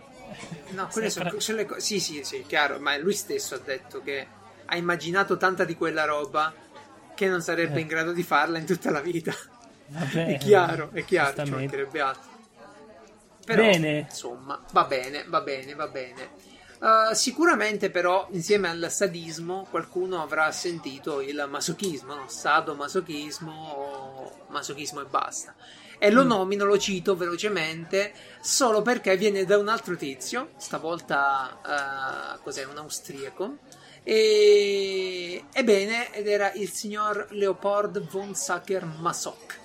[0.71, 1.81] No, quelle Sempre- sono, sono le cose.
[1.81, 2.79] Sì, sì, sì, chiaro.
[2.81, 4.27] Ma lui stesso ha detto che
[4.67, 6.53] ha immaginato tanta di quella roba
[7.15, 7.83] che non sarebbe Eh.
[7.83, 9.33] in grado di farla in tutta la vita.
[9.87, 12.33] Vabbè, è chiaro, è chiaro, ci mancherebbe altro.
[13.45, 13.99] Però, Bene.
[14.09, 16.29] insomma, va bene, va bene, va bene.
[16.85, 22.29] Uh, sicuramente però insieme al sadismo qualcuno avrà sentito il masochismo, no?
[22.29, 25.55] sadomasochismo o masochismo e basta.
[25.99, 26.15] E Mm.
[26.15, 28.13] lo nomino, lo cito velocemente
[28.43, 33.57] solo perché viene da un altro tizio, stavolta uh, cos'è, un austriaco.
[34.03, 35.43] E...
[35.53, 39.59] Ebbene, ed era il signor Leopold von Sacher Masoch.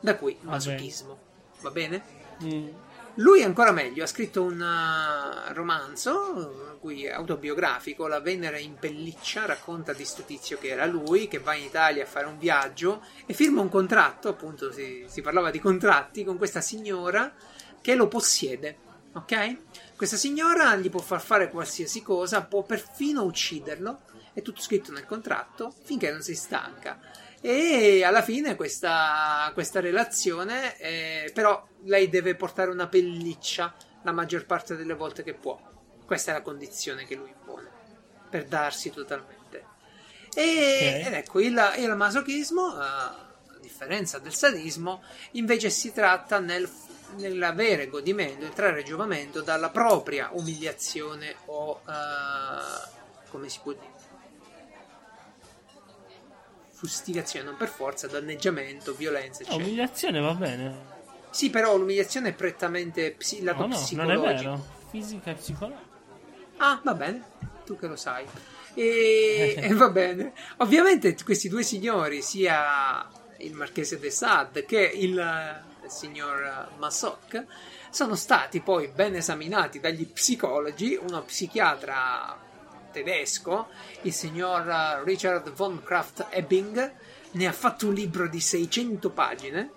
[0.00, 1.16] Da qui Va masochismo.
[1.60, 2.02] Va bene?
[2.42, 2.68] Mm.
[3.16, 9.92] Lui ancora meglio, ha scritto un uh, romanzo cui autobiografico, La Venere in pelliccia, racconta
[9.92, 13.32] di sto tizio che era lui, che va in Italia a fare un viaggio e
[13.32, 17.32] firma un contratto, appunto si, si parlava di contratti, con questa signora
[17.80, 18.76] che lo possiede,
[19.14, 19.56] ok?
[19.96, 24.00] Questa signora gli può far fare qualsiasi cosa, può perfino ucciderlo,
[24.34, 27.00] è tutto scritto nel contratto, finché non si stanca.
[27.40, 34.46] E alla fine questa, questa relazione, eh, però lei deve portare una pelliccia la maggior
[34.46, 35.60] parte delle volte che può.
[36.04, 37.68] Questa è la condizione che lui impone
[38.28, 39.34] per darsi totalmente.
[40.34, 41.06] E, Ok.
[41.06, 46.68] Ed ecco, il, il masochismo, eh, a differenza del sadismo, invece si tratta nel,
[47.16, 53.94] nell'avere godimento, il trarre giovamento dalla propria umiliazione o, eh, come si può dire,
[56.76, 59.64] fustigazione, non per forza, danneggiamento, violenza, No, eccetera.
[59.64, 60.74] umiliazione va bene.
[61.30, 64.24] Sì, però l'umiliazione è prettamente psi- lato No, no, non è psicologico.
[64.50, 64.66] vero.
[64.90, 65.80] Fisica e psicologia.
[66.58, 67.22] Ah, va bene,
[67.64, 68.24] tu che lo sai.
[68.74, 70.32] E, e va bene.
[70.58, 73.06] Ovviamente questi due signori, sia
[73.38, 77.44] il marchese de Sade che il, signor Massoc,
[77.90, 82.38] sono stati poi ben esaminati dagli psicologi, uno psichiatra
[82.96, 83.68] tedesco,
[84.02, 86.92] il signor eh, Richard von Kraft Ebbing,
[87.32, 89.70] ne ha fatto un libro di 600 pagine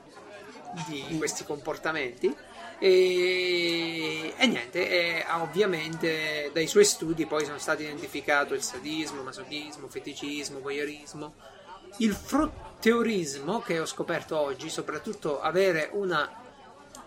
[0.87, 2.33] di questi comportamenti
[2.77, 9.89] e, e niente, e ovviamente dai suoi studi poi sono stati identificati il sadismo, masochismo,
[9.89, 11.33] feticismo, voyeurismo,
[11.97, 16.47] il frotteorismo che ho scoperto oggi, soprattutto avere una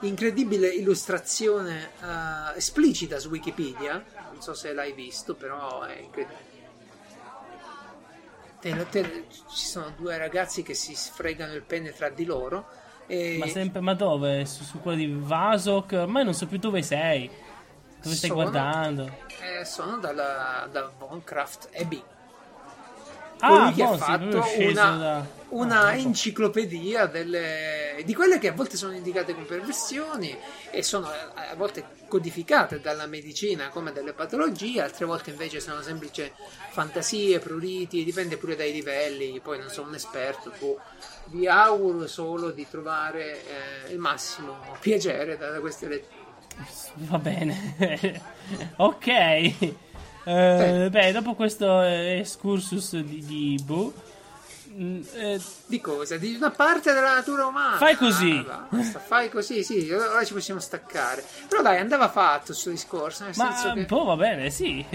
[0.00, 6.50] incredibile illustrazione eh, esplicita su Wikipedia, non so se l'hai visto, però è incredibile.
[8.60, 12.66] Te- te- ci sono due ragazzi che si sfregano il pene tra di loro
[13.08, 14.44] e Ma sempre, ma dove?
[14.46, 15.92] Su, su quello di Vasok?
[15.92, 17.28] Ormai non so più dove sei.
[18.00, 19.10] Dove stai Sono- guardando?
[19.40, 22.02] eh, sono dalla, da Von Kraft Ebbing.
[23.44, 28.02] Ah, colui che boh, ha sì, lui fatto sceso una, da- una Ah, enciclopedia delle,
[28.04, 30.40] di quelle che a volte sono indicate come perversioni
[30.70, 35.80] e sono a a volte codificate dalla medicina come delle patologie, altre volte invece sono
[35.82, 36.30] semplici
[36.68, 40.78] fantasie, pruriti, dipende pure dai livelli, poi non sono un esperto, tu
[41.24, 46.20] vi auguro solo di trovare eh, il massimo piacere da, da queste letture.
[47.10, 47.54] Va bene.
[48.78, 49.06] ok.
[50.24, 53.92] Eh, beh, dopo questo eh, excursus di, di Boo,
[54.68, 56.16] mm, eh, Di cosa?
[56.16, 57.76] Di una parte della natura umana.
[57.76, 58.44] Fai così.
[58.48, 61.24] Ah, basta, fai così, sì, ora ci possiamo staccare.
[61.48, 63.80] Però dai, andava fatto suo discorso, nel senso ma che...
[63.80, 64.84] un po' va bene, sì.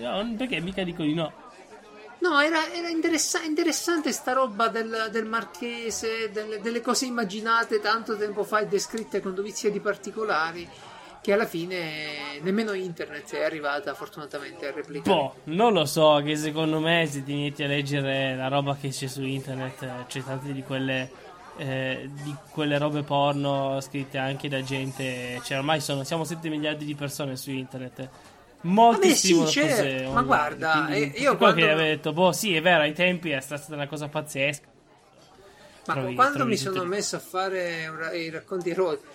[0.00, 1.50] No, perché mica dico di no.
[2.22, 8.16] No, era, era interessa- interessante sta roba del, del marchese, delle, delle cose immaginate tanto
[8.16, 10.68] tempo fa e descritte con dovizie di particolari,
[11.22, 15.16] che alla fine nemmeno internet è arrivata fortunatamente a replicare.
[15.16, 18.88] Boh, non lo so, che secondo me se ti metti a leggere la roba che
[18.88, 21.10] c'è su internet, c'è tante di quelle,
[21.58, 26.84] eh, di quelle robe porno scritte anche da gente, cioè ormai sono, siamo 7 miliardi
[26.84, 28.08] di persone su internet.
[28.62, 32.54] Molti Vabbè, sì, cose ma guarda, quindi eh, io quando- che avevo detto, boh sì
[32.56, 34.66] è vero, ai tempi è stata una cosa pazzesca.
[35.86, 39.06] Ma trovi- quando trovi mi sono messo a fare i racconti erotici,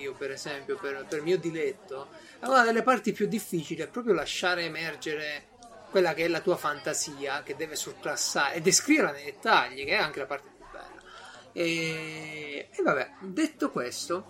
[0.00, 2.08] io per esempio, per, per mio diletto,
[2.40, 5.54] una delle parti più difficili è proprio lasciare emergere
[5.90, 9.96] quella che è la tua fantasia, che deve surclassare e descriverla nei dettagli, che è
[9.96, 11.02] anche la parte più bella.
[11.52, 14.26] E, e vabbè, detto questo,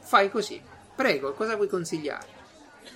[0.00, 0.60] fai così.
[0.94, 2.38] Prego, cosa vuoi consigliare?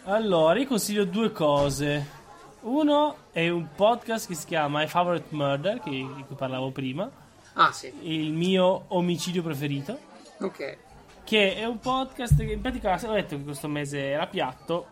[0.05, 2.23] Allora, io consiglio due cose.
[2.61, 7.11] Uno è un podcast che si chiama My Favorite Murder, che, di cui parlavo prima,
[7.55, 9.99] Ah, sì, il mio omicidio preferito,
[10.41, 10.77] ok.
[11.25, 14.87] Che è un podcast che in pratica ho detto che questo mese era piatto.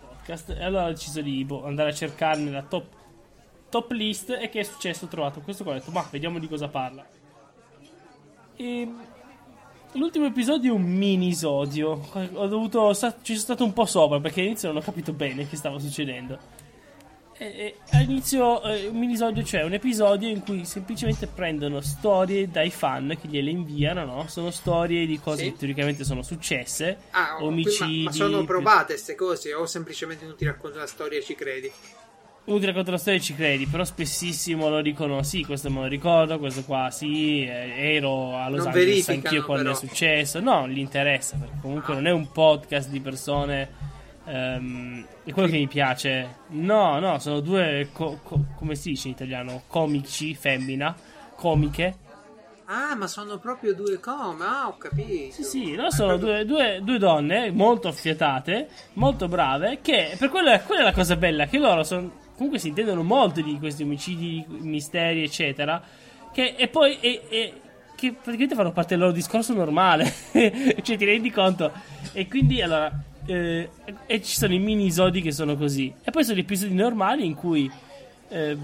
[0.00, 2.86] Podcast, e allora ho deciso di boh, andare a cercare nella top,
[3.68, 5.04] top list e che è successo?
[5.06, 7.04] Ho trovato questo qua, ho detto, ma vediamo di cosa parla.
[8.56, 8.88] E
[9.92, 12.00] l'ultimo episodio è un minisodio.
[12.12, 12.94] Ho dovuto.
[12.94, 16.62] ci sono stato un po' sopra perché all'inizio non ho capito bene che stava succedendo.
[17.36, 22.70] E, e all'inizio eh, un minisodio, cioè un episodio in cui semplicemente prendono storie dai
[22.70, 24.26] fan che gliele inviano, no?
[24.28, 25.50] Sono storie di cose Sì.
[25.52, 27.98] che teoricamente sono successe, Ah, omicidi.
[28.04, 31.34] ma, ma sono provate queste cose o semplicemente non ti racconto la storia e ci
[31.34, 31.70] credi?
[32.46, 35.80] Uno ti racconta la storia e ci credi, però spessissimo lo dicono: Sì, questo me
[35.80, 39.74] lo ricordo, questo qua sì, eh, ero a Los Non Angeles anch'io quando però.
[39.74, 40.40] è successo.
[40.40, 43.92] No, non gli interessa, perché comunque non è un podcast di persone.
[44.24, 46.36] Ehm, è quello che mi piace.
[46.48, 49.62] No, no, sono due, co- co- come si dice in italiano?
[49.66, 50.94] Comici, femmina,
[51.36, 51.96] comiche.
[52.66, 54.44] Ah, ma sono proprio due come?
[54.44, 55.34] Ah, ho capito.
[55.34, 60.60] Sì, sì, no, sono due, due- due donne molto affiatate, molto brave, che per quella,
[60.60, 64.44] quella è la cosa bella, che loro sono, comunque si intendono molto di questi omicidi,
[64.48, 65.82] misteri, eccetera,
[66.32, 67.52] che, e poi e- e-
[67.96, 71.70] che praticamente fanno parte del loro discorso normale, cioè ti rendi conto?
[72.12, 72.90] E quindi allora,
[73.26, 73.70] eh,
[74.06, 77.34] e ci sono i mini-isodi che sono così, e poi sono gli episodi normali in
[77.34, 77.70] cui...
[78.28, 78.56] eh,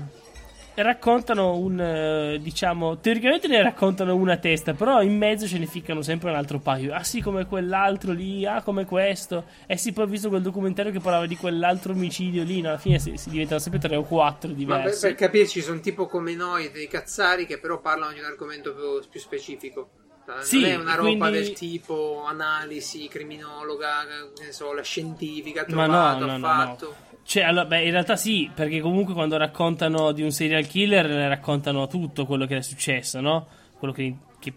[0.72, 6.00] raccontano un eh, diciamo teoricamente ne raccontano una testa però in mezzo ce ne ficcano
[6.00, 6.94] sempre un altro paio.
[6.94, 9.44] Ah sì come quell'altro lì ah come questo.
[9.66, 12.62] E sì poi ho visto quel documentario che parlava di quell'altro omicidio lì.
[12.62, 15.00] No, alla fine si, si diventano sempre tre o quattro Ma per, diversi.
[15.06, 19.06] per capirci, sono tipo come noi, dei cazzari che però parlano di un argomento più,
[19.10, 19.90] più specifico.
[20.36, 24.04] Cioè, Sì, non è una roba quindi- del tipo analisi criminologa,
[24.38, 26.86] ne so, la scientifica, trovato, no, no, fatto.
[26.86, 27.18] no.
[27.22, 31.28] Cioè, allora, beh, in realtà sì, perché comunque quando raccontano di un serial killer ne
[31.28, 33.46] raccontano tutto quello che è successo, no?
[33.78, 34.52] Quello che, che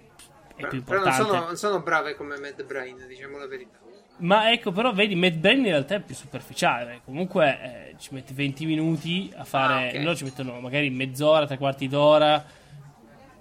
[0.56, 1.24] è più Però non importante.
[1.24, 3.78] sono, non sono brave come Mad Brain, diciamo la verità.
[4.18, 7.02] Ma ecco, però vedi, Mad Brain in realtà è più superficiale.
[7.04, 7.60] Comunque
[7.92, 9.88] eh, ci mette 20 minuti a fare.
[9.92, 10.04] Ah, ok.
[10.04, 12.44] Loro ci mettono magari mezz'ora, tre quarti d'ora.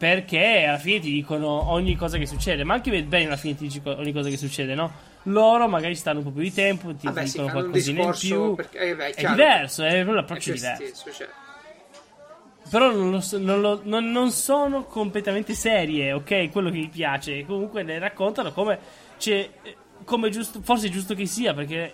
[0.03, 2.65] Perché alla fine ti dicono ogni cosa che succede.
[2.65, 4.91] Ma anche Brain alla fine ti dice ogni cosa che succede, no?
[5.27, 8.55] Loro magari stanno un po' più di tempo, ti Vabbè, dicono un qualcosina in più.
[8.57, 10.85] perché- eh, beh, è è diverso, è proprio È l'approccio più diverso.
[10.87, 11.29] stesso, cioè.
[12.69, 16.51] Però non, lo non lo- non- non sono completamente serie, ok?
[16.51, 17.47] Quello che mi piace.
[17.47, 18.77] Comunque le raccontano come.
[19.19, 21.93] Cioè, eh, come giusto, forse è giusto che sia, perché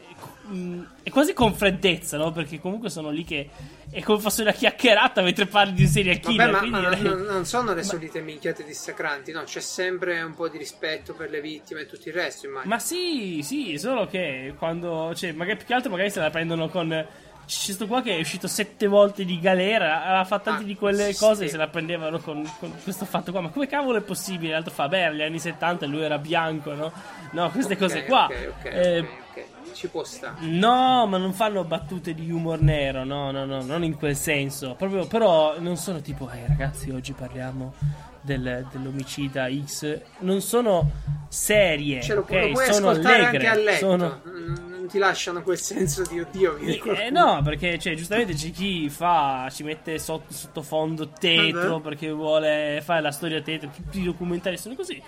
[0.49, 2.33] mh, è quasi con freddezza, no?
[2.33, 3.49] Perché comunque sono lì che.
[3.91, 6.51] È come fosse una chiacchierata mentre parli di un serial killer.
[6.51, 9.45] Vabbè, ma, ma direi- non, non sono le solite minchiate dissacranti, no?
[9.45, 12.75] C'è sempre un po' di rispetto per le vittime e tutto il resto, immagino.
[12.75, 15.15] Ma sì, sì, solo che quando.
[15.15, 17.07] Cioè, magari più che altro magari se la prendono con.
[17.47, 20.75] C'è sto qua che è uscito sette volte di galera, ha fatto tante Ah, di
[20.77, 21.45] quelle sì, cose sì.
[21.45, 23.41] e se la prendevano con, con questo fatto qua.
[23.41, 24.53] Ma come cavolo è possibile?
[24.53, 26.93] L'altro fa, beh, negli anni 70 lui era bianco, no?
[27.33, 28.27] No, queste Ok, cose qua.
[28.27, 29.45] Ok, ok, Eh, ok, ok.
[29.73, 30.35] Ci può stare.
[30.41, 34.75] No, ma non fanno battute di humor nero, no, no, no, non in quel senso.
[34.77, 37.75] Proprio, però non sono tipo, eh ragazzi, oggi parliamo
[38.21, 40.01] del- dell'omicida X.
[40.21, 40.91] Non sono
[41.29, 42.31] serie, Ce lo, ok?
[42.31, 43.47] lo puoi sono ascoltare allegre.
[43.47, 43.79] anche a letto.
[43.79, 46.55] sono- Non ti lasciano quel senso di oddio.
[46.55, 47.25] viene Eh, qualcuno.
[47.35, 51.83] no, perché cioè, giustamente c'è chi fa, ci mette sotto, sottofondo tetro beh.
[51.89, 53.71] perché vuole fare la storia tetro.
[53.75, 55.01] Tutti i documentari sono così.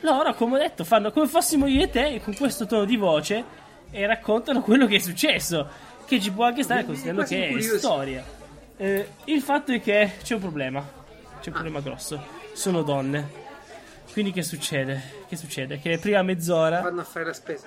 [0.00, 3.64] Loro, come ho detto, fanno come fossimo io e te con questo tono di voce
[3.90, 5.68] e raccontano quello che è successo.
[6.06, 8.24] Che ci può anche stare, considerando che è storia.
[8.76, 10.80] Eh, il fatto è che c'è un problema.
[11.40, 11.60] C'è un Ah.
[11.60, 12.24] problema grosso.
[12.52, 13.44] Sono donne.
[14.12, 15.24] Quindi che succede?
[15.28, 15.78] Che succede?
[15.78, 17.66] Che prima mezz'ora Vanno a fare la spesa.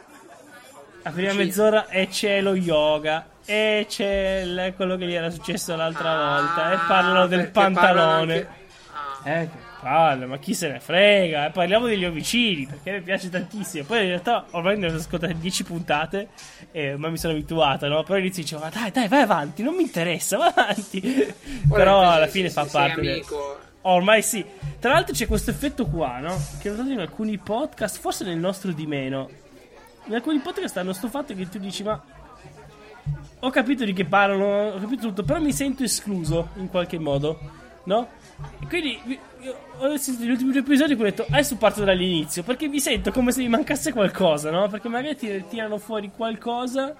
[1.03, 6.09] la prima mezz'ora è cielo yoga e c'è il- quello che gli era successo l'altra
[6.11, 6.71] Ah, volta.
[6.73, 8.33] E parlano del perché parlano pantalone.
[8.33, 8.47] anche-
[8.91, 9.21] Ah.
[9.23, 9.49] Che
[9.81, 11.47] palle, ma chi se ne frega?
[11.47, 13.83] E parliamo degli omicidi perché mi piace tantissimo.
[13.85, 16.27] Poi in realtà ormai ne ho ascoltate 10 puntate,
[16.71, 18.03] e ormai mi sono abituata, no?
[18.03, 21.01] Però all'inizio dicevo, "Ma dai, dai, vai avanti, non mi interessa, vai avanti.
[21.69, 23.01] Ora Però alla se- fine se fa sei parte.
[23.01, 23.23] del-
[23.83, 24.45] Ormai sì.
[24.79, 26.37] Tra l'altro c'è questo effetto qua, no?
[26.59, 29.29] Che ho notato in alcuni podcast, forse nel nostro di meno.
[30.05, 32.01] In alcuni podcast hanno sto fatto che tu dici, ma
[33.39, 37.39] ho capito di che parlano, ho capito tutto, però mi sento escluso in qualche modo,
[37.85, 38.07] no?
[38.59, 38.99] E quindi
[39.79, 43.11] ho sentito gli ultimi due episodi e ho detto, adesso parto dall'inizio, perché mi sento
[43.11, 44.67] come se mi mancasse qualcosa, no?
[44.67, 46.95] Perché magari ti tirano fuori qualcosa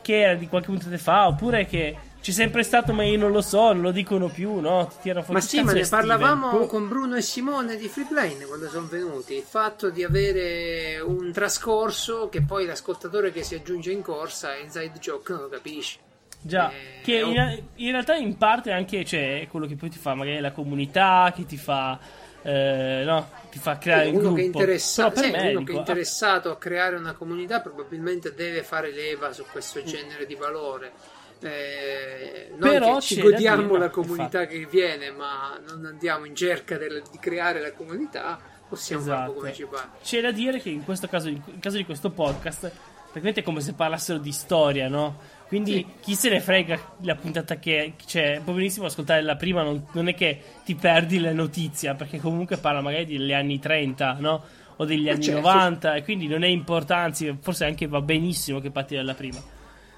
[0.00, 3.42] che era di qualche puntata fa, oppure che c'è sempre stato, ma io non lo
[3.42, 4.86] so, non lo dicono più, no?
[4.86, 6.06] Ti tirano fuori Ma sì, ma ne Steven?
[6.06, 6.66] parlavamo Boh.
[6.66, 9.34] con Bruno e Simone di Freeplane quando sono venuti.
[9.34, 14.98] Il fatto di avere un trascorso che poi l'ascoltatore che si aggiunge in corsa, inside
[14.98, 15.98] joke, non lo capisce.
[16.46, 20.14] Già, Eh, che in, in realtà in parte anche c'è quello che poi ti fa
[20.14, 21.98] magari la comunità, che ti fa,
[22.42, 24.34] eh, no, ti fa creare uno gruppo.
[24.34, 27.60] che, è interessa- sì, me, uno dico, che è ah, interessato a creare una comunità
[27.62, 29.84] probabilmente deve fare leva su questo Mm.
[29.86, 30.92] genere di valore.
[31.40, 36.34] Eh, noi Però che ci godiamo dire, la comunità che viene, ma non andiamo in
[36.34, 38.38] cerca del- di creare la comunità,
[38.68, 39.32] possiamo farlo Esatto.
[39.38, 39.88] come ci pare.
[40.02, 42.70] C'è da dire che in questo caso, in caso di questo podcast,
[43.14, 45.18] praticamente è come se parlassero di storia, no?
[45.46, 45.86] Quindi Sì.
[46.00, 50.08] chi se ne frega la puntata che c'è, può benissimo ascoltare la prima, non, non
[50.08, 54.42] è che ti perdi la notizia, perché comunque parla magari degli anni 30, no?
[54.76, 55.40] O degli Ma anni certo.
[55.40, 59.40] 90, e quindi non è importante, anzi, forse anche va benissimo che parti dalla prima.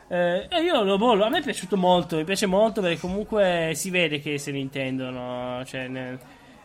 [0.09, 3.73] Eh, e io lo bollo, a me è piaciuto molto, mi piace molto perché comunque
[3.75, 6.19] si vede che se ne intendono, cioè ne-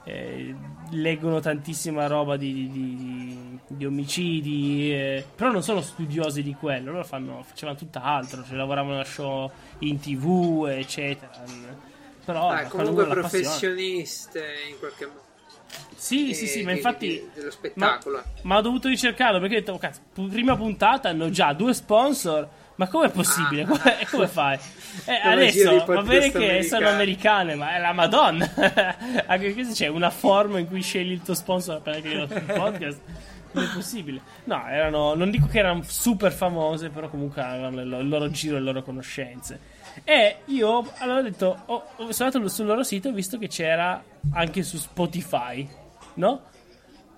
[0.04, 0.56] eh,
[0.92, 6.92] leggono tantissima roba di, di- di- di omicidi, eh, però non sono studiosi di quello,
[6.92, 9.50] loro fanno, facevano tutt'altro, cioè lavoravano a show
[9.80, 11.32] in tv, eccetera.
[12.24, 15.20] Però Ah, comunque professioniste in qualche modo.
[15.96, 17.30] Sì, sì, eh, sì, ma infatti...
[17.34, 18.24] dello Ma, spettacolo.
[18.44, 22.48] ma ho dovuto ricercarlo perché ho detto, "Oh, cazzo, prima puntata hanno già due sponsor.
[22.76, 23.64] Ma com'è possibile?
[23.64, 23.68] Ah.
[23.68, 24.58] Come, come fai?
[25.06, 26.64] Eh, adesso va bene che americani.
[26.64, 28.50] sono americane, ma è la Madonna.
[29.28, 33.00] Anche qui c'è una forma in cui scegli il tuo sponsor appena che il podcast.
[33.54, 34.22] Non è possibile.
[34.46, 35.14] No, erano.
[35.14, 38.60] Non dico che erano super famose, però comunque avevano il loro, il loro giro e
[38.60, 39.60] le loro conoscenze.
[40.06, 43.38] E io allora ho detto: oh, ho- sono andato sul loro sito e ho visto
[43.38, 44.02] che c'era
[44.34, 45.68] anche su Spotify,
[46.16, 46.44] no?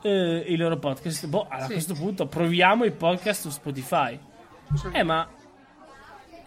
[0.01, 1.28] Eh, il loro podcast.
[1.28, 1.74] Boh, a Sì.
[1.74, 4.20] questo punto proviamo i podcast su Spotify.
[4.91, 5.28] Eh, ma.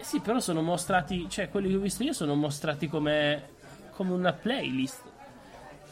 [0.07, 1.27] Sì, però sono mostrati.
[1.29, 3.43] Cioè, quelli che ho visto io sono mostrati come.
[3.91, 5.03] come una playlist.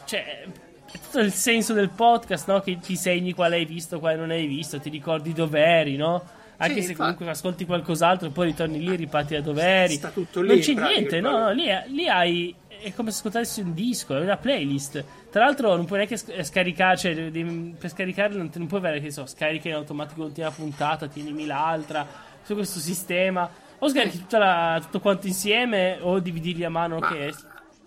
[0.05, 0.47] Cioè,
[0.87, 2.61] è tutto il senso del podcast, no?
[2.61, 6.23] Che ti segni quale hai visto, quale non hai visto, ti ricordi dove eri, no?
[6.59, 9.95] Anche Sì, se comunque ascolti qualcos'altro, poi ritorni lì, ripatti da dove eri.
[9.95, 12.55] Sta tutto lì, Non c'è niente, no, no, lì, lì hai.
[12.69, 15.05] È come se ascoltassi un disco, è una playlist.
[15.29, 19.11] Tra l'altro, non puoi neanche sc- scaricare, cioè, per scaricarlo non, non puoi avere, che
[19.11, 22.07] so, scarica in automatico l'ultima puntata, tienimi l'altra,
[22.45, 23.63] su questo sistema.
[23.87, 27.31] O tutta la- tutto quanto insieme, o dividirli a mano, Ma, che è.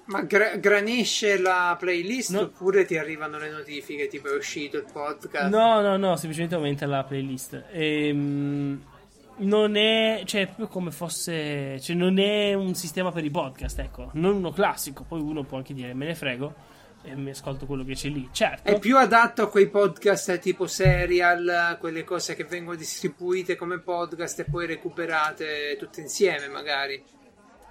[0.05, 2.41] ma gra- granisce la playlist No.
[2.41, 5.49] oppure ti arrivano le notifiche tipo è uscito il podcast?
[5.49, 7.63] No, no, no, semplicemente aumenta la playlist.
[7.71, 8.81] Ehm,
[9.39, 14.09] non è, cioè, proprio come fosse, cioè, non è un sistema per i podcast, ecco,
[14.13, 15.03] non uno classico.
[15.07, 16.53] Poi uno può anche dire me ne frego
[17.09, 18.29] e mi ascolto quello che c'è lì.
[18.31, 23.79] Certo, È più adatto a quei podcast tipo serial, quelle cose che vengono distribuite come
[23.79, 27.03] podcast e poi recuperate tutte insieme magari.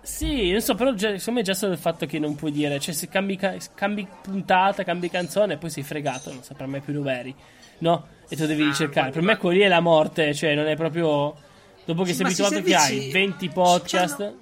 [0.03, 2.79] sì, non so, però già, secondo me già solo il fatto che non puoi dire,
[2.79, 6.93] cioè, se cambi, ca- cambi puntata, cambi canzone, poi sei fregato, non saprai mai più
[6.93, 7.35] dove eri,
[7.79, 8.07] no?
[8.29, 9.11] E lo devi Ah, ricercare.
[9.11, 11.35] guarda, Per me quelli è la morte, cioè, non è proprio.
[11.85, 14.17] Dopo che Sì, sei abituato che hai servizi 20 podcast.
[14.17, 14.39] c'hanno-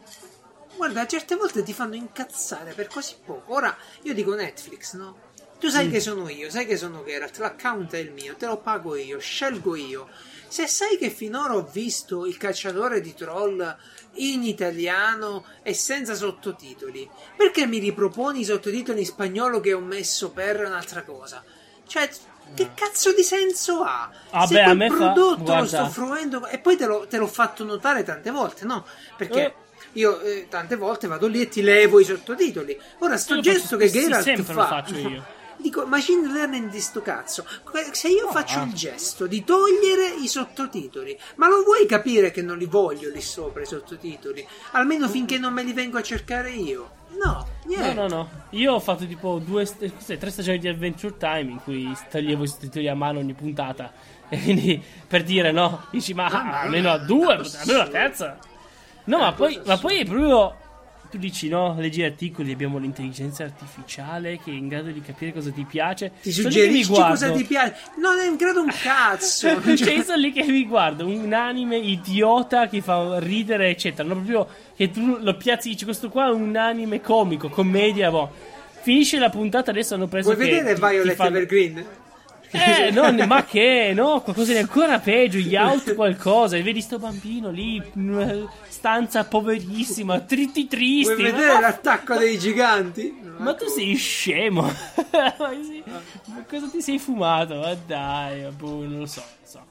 [0.76, 3.54] Guarda, certe volte ti fanno incazzare per così poco.
[3.54, 5.32] Ora, io dico Netflix, no?
[5.58, 5.70] Tu Mm.
[5.70, 8.96] sai che sono io, sai che sono Geralt, l'account è il mio, te lo pago
[8.96, 10.08] io, scelgo io.
[10.48, 13.76] Se sai che finora ho visto il cacciatore di troll
[14.14, 20.30] in italiano e senza sottotitoli, perché mi riproponi i sottotitoli in spagnolo che ho messo
[20.32, 21.42] per un'altra cosa?
[21.86, 22.08] Cioè,
[22.54, 24.10] che cazzo di senso ha?
[24.30, 27.16] Ah, Se beh, quel me fa- prodotto lo sto fruendo e poi te, lo- te
[27.16, 28.84] l'ho fatto notare tante volte, no?
[29.16, 29.54] Perché Eh.
[29.94, 32.78] Io eh, tante volte vado lì e ti levo i sottotitoli.
[32.98, 34.52] Ora, sto Io gesto faccio che Geralt sempre fa.
[34.54, 35.24] lo faccio io.
[35.56, 37.46] Dico, machine learning di sto cazzo.
[37.92, 38.64] Se io faccio ah.
[38.64, 43.22] il gesto di togliere i sottotitoli, ma lo vuoi capire che non li voglio lì
[43.22, 44.46] sopra i sottotitoli?
[44.72, 47.02] Almeno finché non me li vengo a cercare io.
[47.24, 47.94] No, niente.
[47.94, 48.30] No, no, no.
[48.50, 52.48] Io ho fatto tipo due, cos'è, tre stagioni di Adventure Time in cui toglievo i
[52.48, 53.92] sottotitoli a mano ogni puntata.
[54.26, 57.78] E quindi per dire no, dici ma Ah, ma almeno a non- due, non almeno
[57.78, 58.38] la terza.
[59.04, 60.56] No, ma Eh, poi, ma poi è proprio.
[61.10, 61.76] Tu dici, no?
[61.78, 66.10] Leggi articoli, abbiamo l'intelligenza artificiale che è in grado di capire cosa ti piace.
[66.20, 67.76] Ti suggerisci cosa ti piace.
[67.98, 69.48] Non è in grado un cazzo.
[69.76, 74.08] cioè, io sono lì che mi guardo un anime idiota che fa ridere, eccetera.
[74.08, 78.30] Non proprio che tu lo piazzi, dici, questo qua è un anime comico, commedia, boh.
[78.80, 80.34] Finisce la puntata, adesso hanno preso.
[80.34, 81.86] Vuoi vedere ti- ti Violet fanno- Evergreen?
[82.54, 86.98] Eh, no, ma che, no, qualcosa di ancora peggio, gli out qualcosa, e vedi sto
[86.98, 91.14] bambino lì, una stanza poverissima, tristi tristi.
[91.14, 93.22] Vuoi ma- vedere l'attacco dei giganti?
[93.38, 94.62] Ma tu sei scemo.
[95.12, 95.52] Ma
[96.26, 97.56] ma cosa ti sei fumato?
[97.56, 99.64] Ma dai, boh, non lo so, non lo so.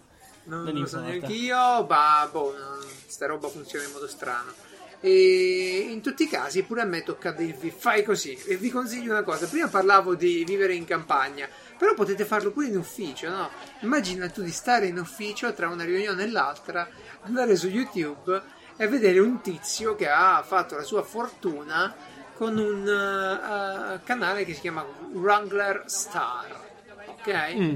[0.46, 4.52] Non, Non lo so neanche io, ma boh, non- sta roba funziona in modo strano.
[5.00, 8.38] E in tutti i casi, pure a me tocca dirvi: fai così.
[8.48, 12.68] E vi consiglio una cosa: prima parlavo di vivere in campagna, però potete farlo pure
[12.68, 13.50] in ufficio, no?
[13.82, 16.88] Immagina tu di stare in ufficio tra una riunione e l'altra,
[17.22, 18.42] andare su YouTube
[18.76, 21.94] e vedere un tizio che ha fatto la sua fortuna
[22.36, 26.62] con un eh, canale che si chiama Wrangler Star.
[27.06, 27.56] Ok?
[27.56, 27.76] Mm.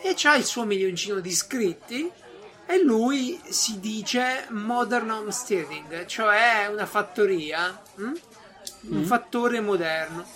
[0.00, 2.10] e c'ha il suo milioncino di iscritti
[2.66, 8.14] e lui si dice Modern Homesteading, cioè una fattoria, mm?
[8.88, 10.26] un fattore moderno.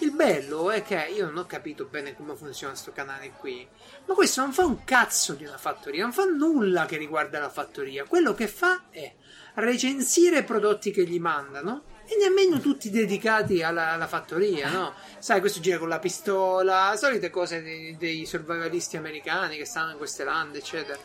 [0.00, 3.66] Il bello è che io non ho capito bene come funziona sto canale qui,
[4.04, 7.48] ma questo non fa un cazzo di una fattoria, non fa nulla che riguarda la
[7.48, 8.04] fattoria.
[8.04, 9.10] Quello che fa è
[9.54, 14.94] recensire i prodotti che gli mandano e nemmeno tutti dedicati alla, alla fattoria, no?
[15.18, 19.96] Sai, questo gira con la pistola, solite cose dei, dei survivalisti americani che stanno in
[19.96, 20.98] queste lande, eccetera.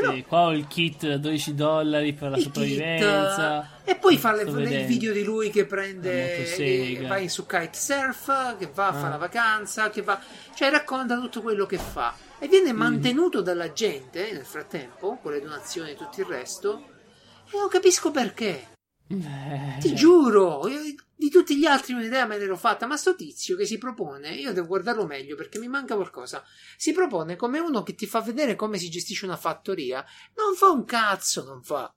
[0.00, 3.68] Però Sì, qua ho il kit da 12 dollari per la i sopravvivenza.
[3.84, 4.86] kit, e poi fa le- vedendo.
[4.86, 9.10] video di lui che prende eh, va in su kitesurf che va a fare Ah.
[9.10, 10.20] la vacanza che va
[10.54, 12.76] cioè racconta tutto quello che fa e viene Mm.
[12.76, 16.84] mantenuto dalla gente nel frattempo con le donazioni e tutto il resto
[17.50, 18.74] e non capisco perché
[19.08, 20.80] Eh, ti giuro io
[21.14, 24.52] di tutti gli altri un'idea me l'ero fatta ma sto tizio che si propone io
[24.52, 26.42] devo guardarlo meglio perché mi manca qualcosa
[26.76, 30.04] si propone come uno che ti fa vedere come si gestisce una fattoria
[30.34, 31.88] non fa un cazzo non fa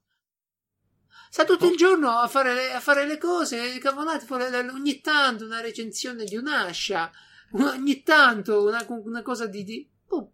[1.32, 4.26] Sta tutto il giorno a fare le, a fare le cose, cavolate,
[4.72, 7.08] ogni tanto una recensione di un'ascia,
[7.52, 9.62] ogni tanto una, una cosa di...
[9.62, 10.32] di- oh.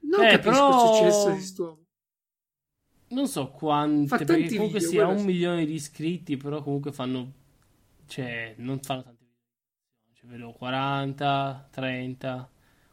[0.00, 1.81] Non Eh, capisco però- il successo di quest'uomo.
[3.12, 5.24] Non so quante, Fa perché tanti comunque video, si ha un sì.
[5.24, 7.32] milione di iscritti, però comunque fanno...
[8.06, 10.14] Cioè, non fanno tante video.
[10.14, 12.50] Cioè, vedo 40, 30,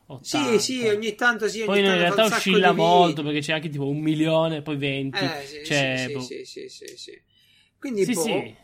[0.08, 0.24] 80.
[0.24, 3.54] Sì, sì, ogni tanto sì, ogni Poi in tanto fa realtà oscilla molto, perché c'è
[3.54, 5.18] anche tipo un milione, poi 20.
[5.18, 6.22] Eh, sì, cioè, sì, boh.
[6.22, 7.22] sì, sì, sì, sì.
[7.78, 8.56] Quindi, Sì, boh, sì.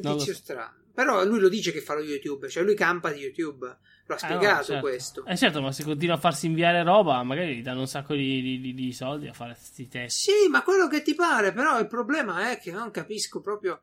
[0.00, 0.80] lo strano.
[0.94, 3.66] Però lui lo dice che fa lo YouTube, cioè lui campa di YouTube.
[4.06, 4.80] Lo ha Ah, spiegato certo.
[4.86, 5.24] questo.
[5.26, 8.42] Eh certo, ma se continua a farsi inviare roba, magari gli danno un sacco di,
[8.42, 10.18] di- di- di soldi a fare questi test.
[10.18, 13.82] Sì, ma quello che ti pare, però il problema è che non capisco proprio.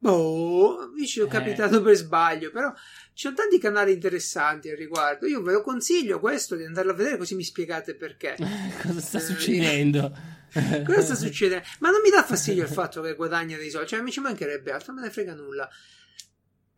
[0.00, 1.28] Boh, mi ci ho Eh.
[1.28, 5.26] capitato per sbaglio, però ci sono tanti canali interessanti al riguardo.
[5.26, 8.36] Io ve lo consiglio questo di andarlo a vedere così mi spiegate perché.
[8.80, 10.16] Cosa sta Eh, succedendo?
[10.86, 11.64] Cosa sta succedendo?
[11.80, 14.70] Ma non mi dà fastidio il fatto che guadagna dei soldi, cioè mi ci mancherebbe
[14.70, 15.68] altro, me ne frega nulla.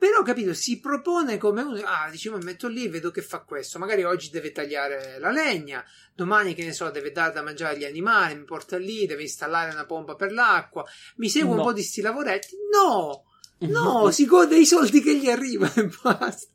[0.01, 3.79] Però, capito, si propone come uno, ah, diciamo, metto lì, vedo che fa questo.
[3.79, 5.85] Magari oggi deve tagliare la legna,
[6.15, 9.71] domani, che ne so, deve dare da mangiare agli animali, mi porta lì, deve installare
[9.73, 10.87] una pompa per l'acqua.
[11.17, 11.63] Mi segue un No.
[11.65, 12.57] po' di sti lavoretti.
[12.73, 13.25] No!
[13.59, 16.47] No, si gode i soldi che gli arrivano e basta.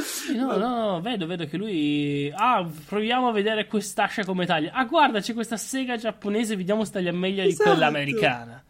[0.00, 2.32] Sì, No, no, no, vedo, vedo che lui.
[2.32, 4.70] Ah, proviamo a vedere quest'ascia come taglia.
[4.72, 7.70] Ah, guarda, c'è questa sega giapponese, vediamo se taglia meglio di Esatto.
[7.70, 8.64] quella americana.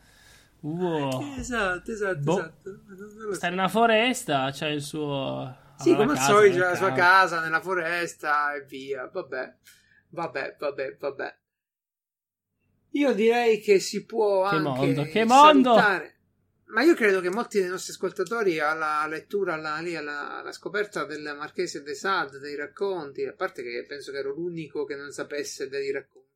[0.63, 1.37] Wow.
[1.37, 2.39] Esatto, esatto, Boh.
[2.39, 2.81] esatto.
[2.97, 3.35] So.
[3.35, 5.57] Sta in una foresta, c'è il suo.
[5.79, 9.09] Sì, come al solito, nel la sua casa nella foresta e via.
[9.13, 9.57] Vabbè,
[10.11, 11.37] vabbè, vabbè, vabbè.
[12.91, 15.75] Io direi che si può Che anche mondo, che mondo!
[15.75, 16.17] salutare.
[16.67, 21.05] Ma io credo che molti dei nostri ascoltatori alla lettura, alla, lì, alla, alla scoperta
[21.05, 25.11] del Marchese de Sade, dei racconti, a parte che penso che ero l'unico che non
[25.11, 26.31] sapesse dei racconti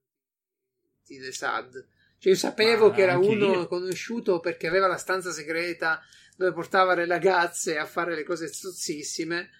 [1.06, 1.86] de Sade.
[2.18, 3.66] Cioè io sapevo Ma che era uno io.
[3.66, 6.02] conosciuto perché aveva la stanza segreta
[6.36, 9.50] dove portava le ragazze a fare le cose stozzissime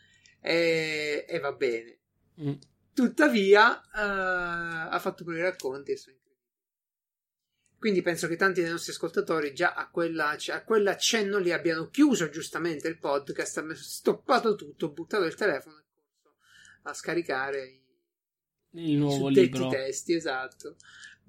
[0.41, 1.99] e, e va bene.
[2.41, 2.53] Mm.
[2.95, 6.25] Tuttavia, eh, ha fatto quei racconti e sono incredibili.
[7.79, 12.31] Quindi penso che tanti dei nostri ascoltatori già a, quella, a quell'accenno lì abbiano chiuso
[12.31, 16.35] giustamente il podcast, hanno stoppato tutto, buttato il telefono e corso
[16.85, 17.83] a scaricare i,
[18.83, 19.69] Il i nuovo libro.
[19.69, 20.77] testi, esatto.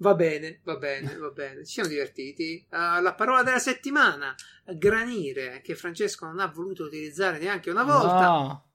[0.00, 1.64] Va bene, va bene, va bene.
[1.64, 2.64] Ci siamo divertiti.
[2.70, 4.34] Uh, la parola della settimana,
[4.76, 8.20] granire, che Francesco non ha voluto utilizzare neanche una volta.
[8.28, 8.70] No.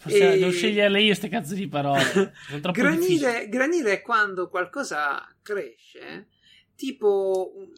[0.00, 2.32] Possiamo- E- Devo sceglierle io queste cazzo di parole.
[2.72, 6.28] Granire, granire è quando qualcosa cresce,
[6.76, 7.72] tipo un-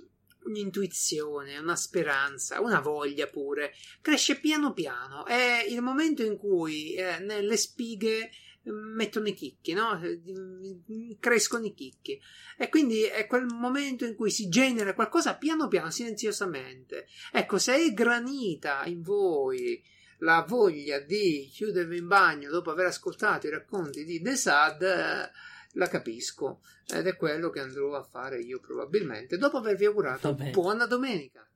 [0.44, 3.72] un'intuizione, una speranza, una voglia pure.
[4.00, 5.24] Cresce piano piano.
[5.24, 8.30] È il momento in cui eh, nelle spighe
[8.64, 10.00] mettono i chicchi, no?
[10.00, 12.20] Eh, Crescono i chicchi.
[12.56, 17.06] E quindi è quel momento in cui si genera qualcosa piano piano, silenziosamente.
[17.32, 19.82] Ecco, se è granita in voi
[20.18, 25.30] la voglia di chiudervi in bagno dopo aver ascoltato i racconti di The Sad, eh,
[25.72, 26.60] la capisco.
[26.86, 31.46] Ed è quello che andrò a fare io probabilmente, dopo avervi augurato buona domenica.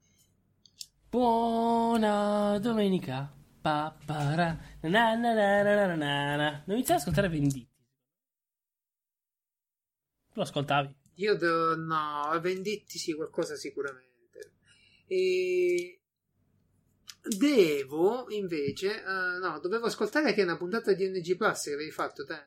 [1.08, 3.32] Buona domenica.
[3.66, 6.62] Pa, para, na, na, na, na, na, na, na.
[6.66, 7.68] Non iniziare ad ascoltare Venditti.
[10.28, 10.94] Tu lo ascoltavi?
[11.14, 14.52] Io do- no, venditti sì, qualcosa sicuramente.
[15.08, 16.00] E
[17.36, 21.90] devo invece, eh, no, dovevo ascoltare che è una puntata di NG Plus che avevi
[21.90, 22.46] fatto te.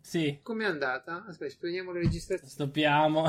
[0.00, 0.40] Sì.
[0.42, 1.26] Com'è andata?
[1.28, 2.50] Aspetta, spegniamo la registrazione.
[2.50, 3.26] Stoppiamo.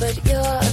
[0.00, 0.67] but you're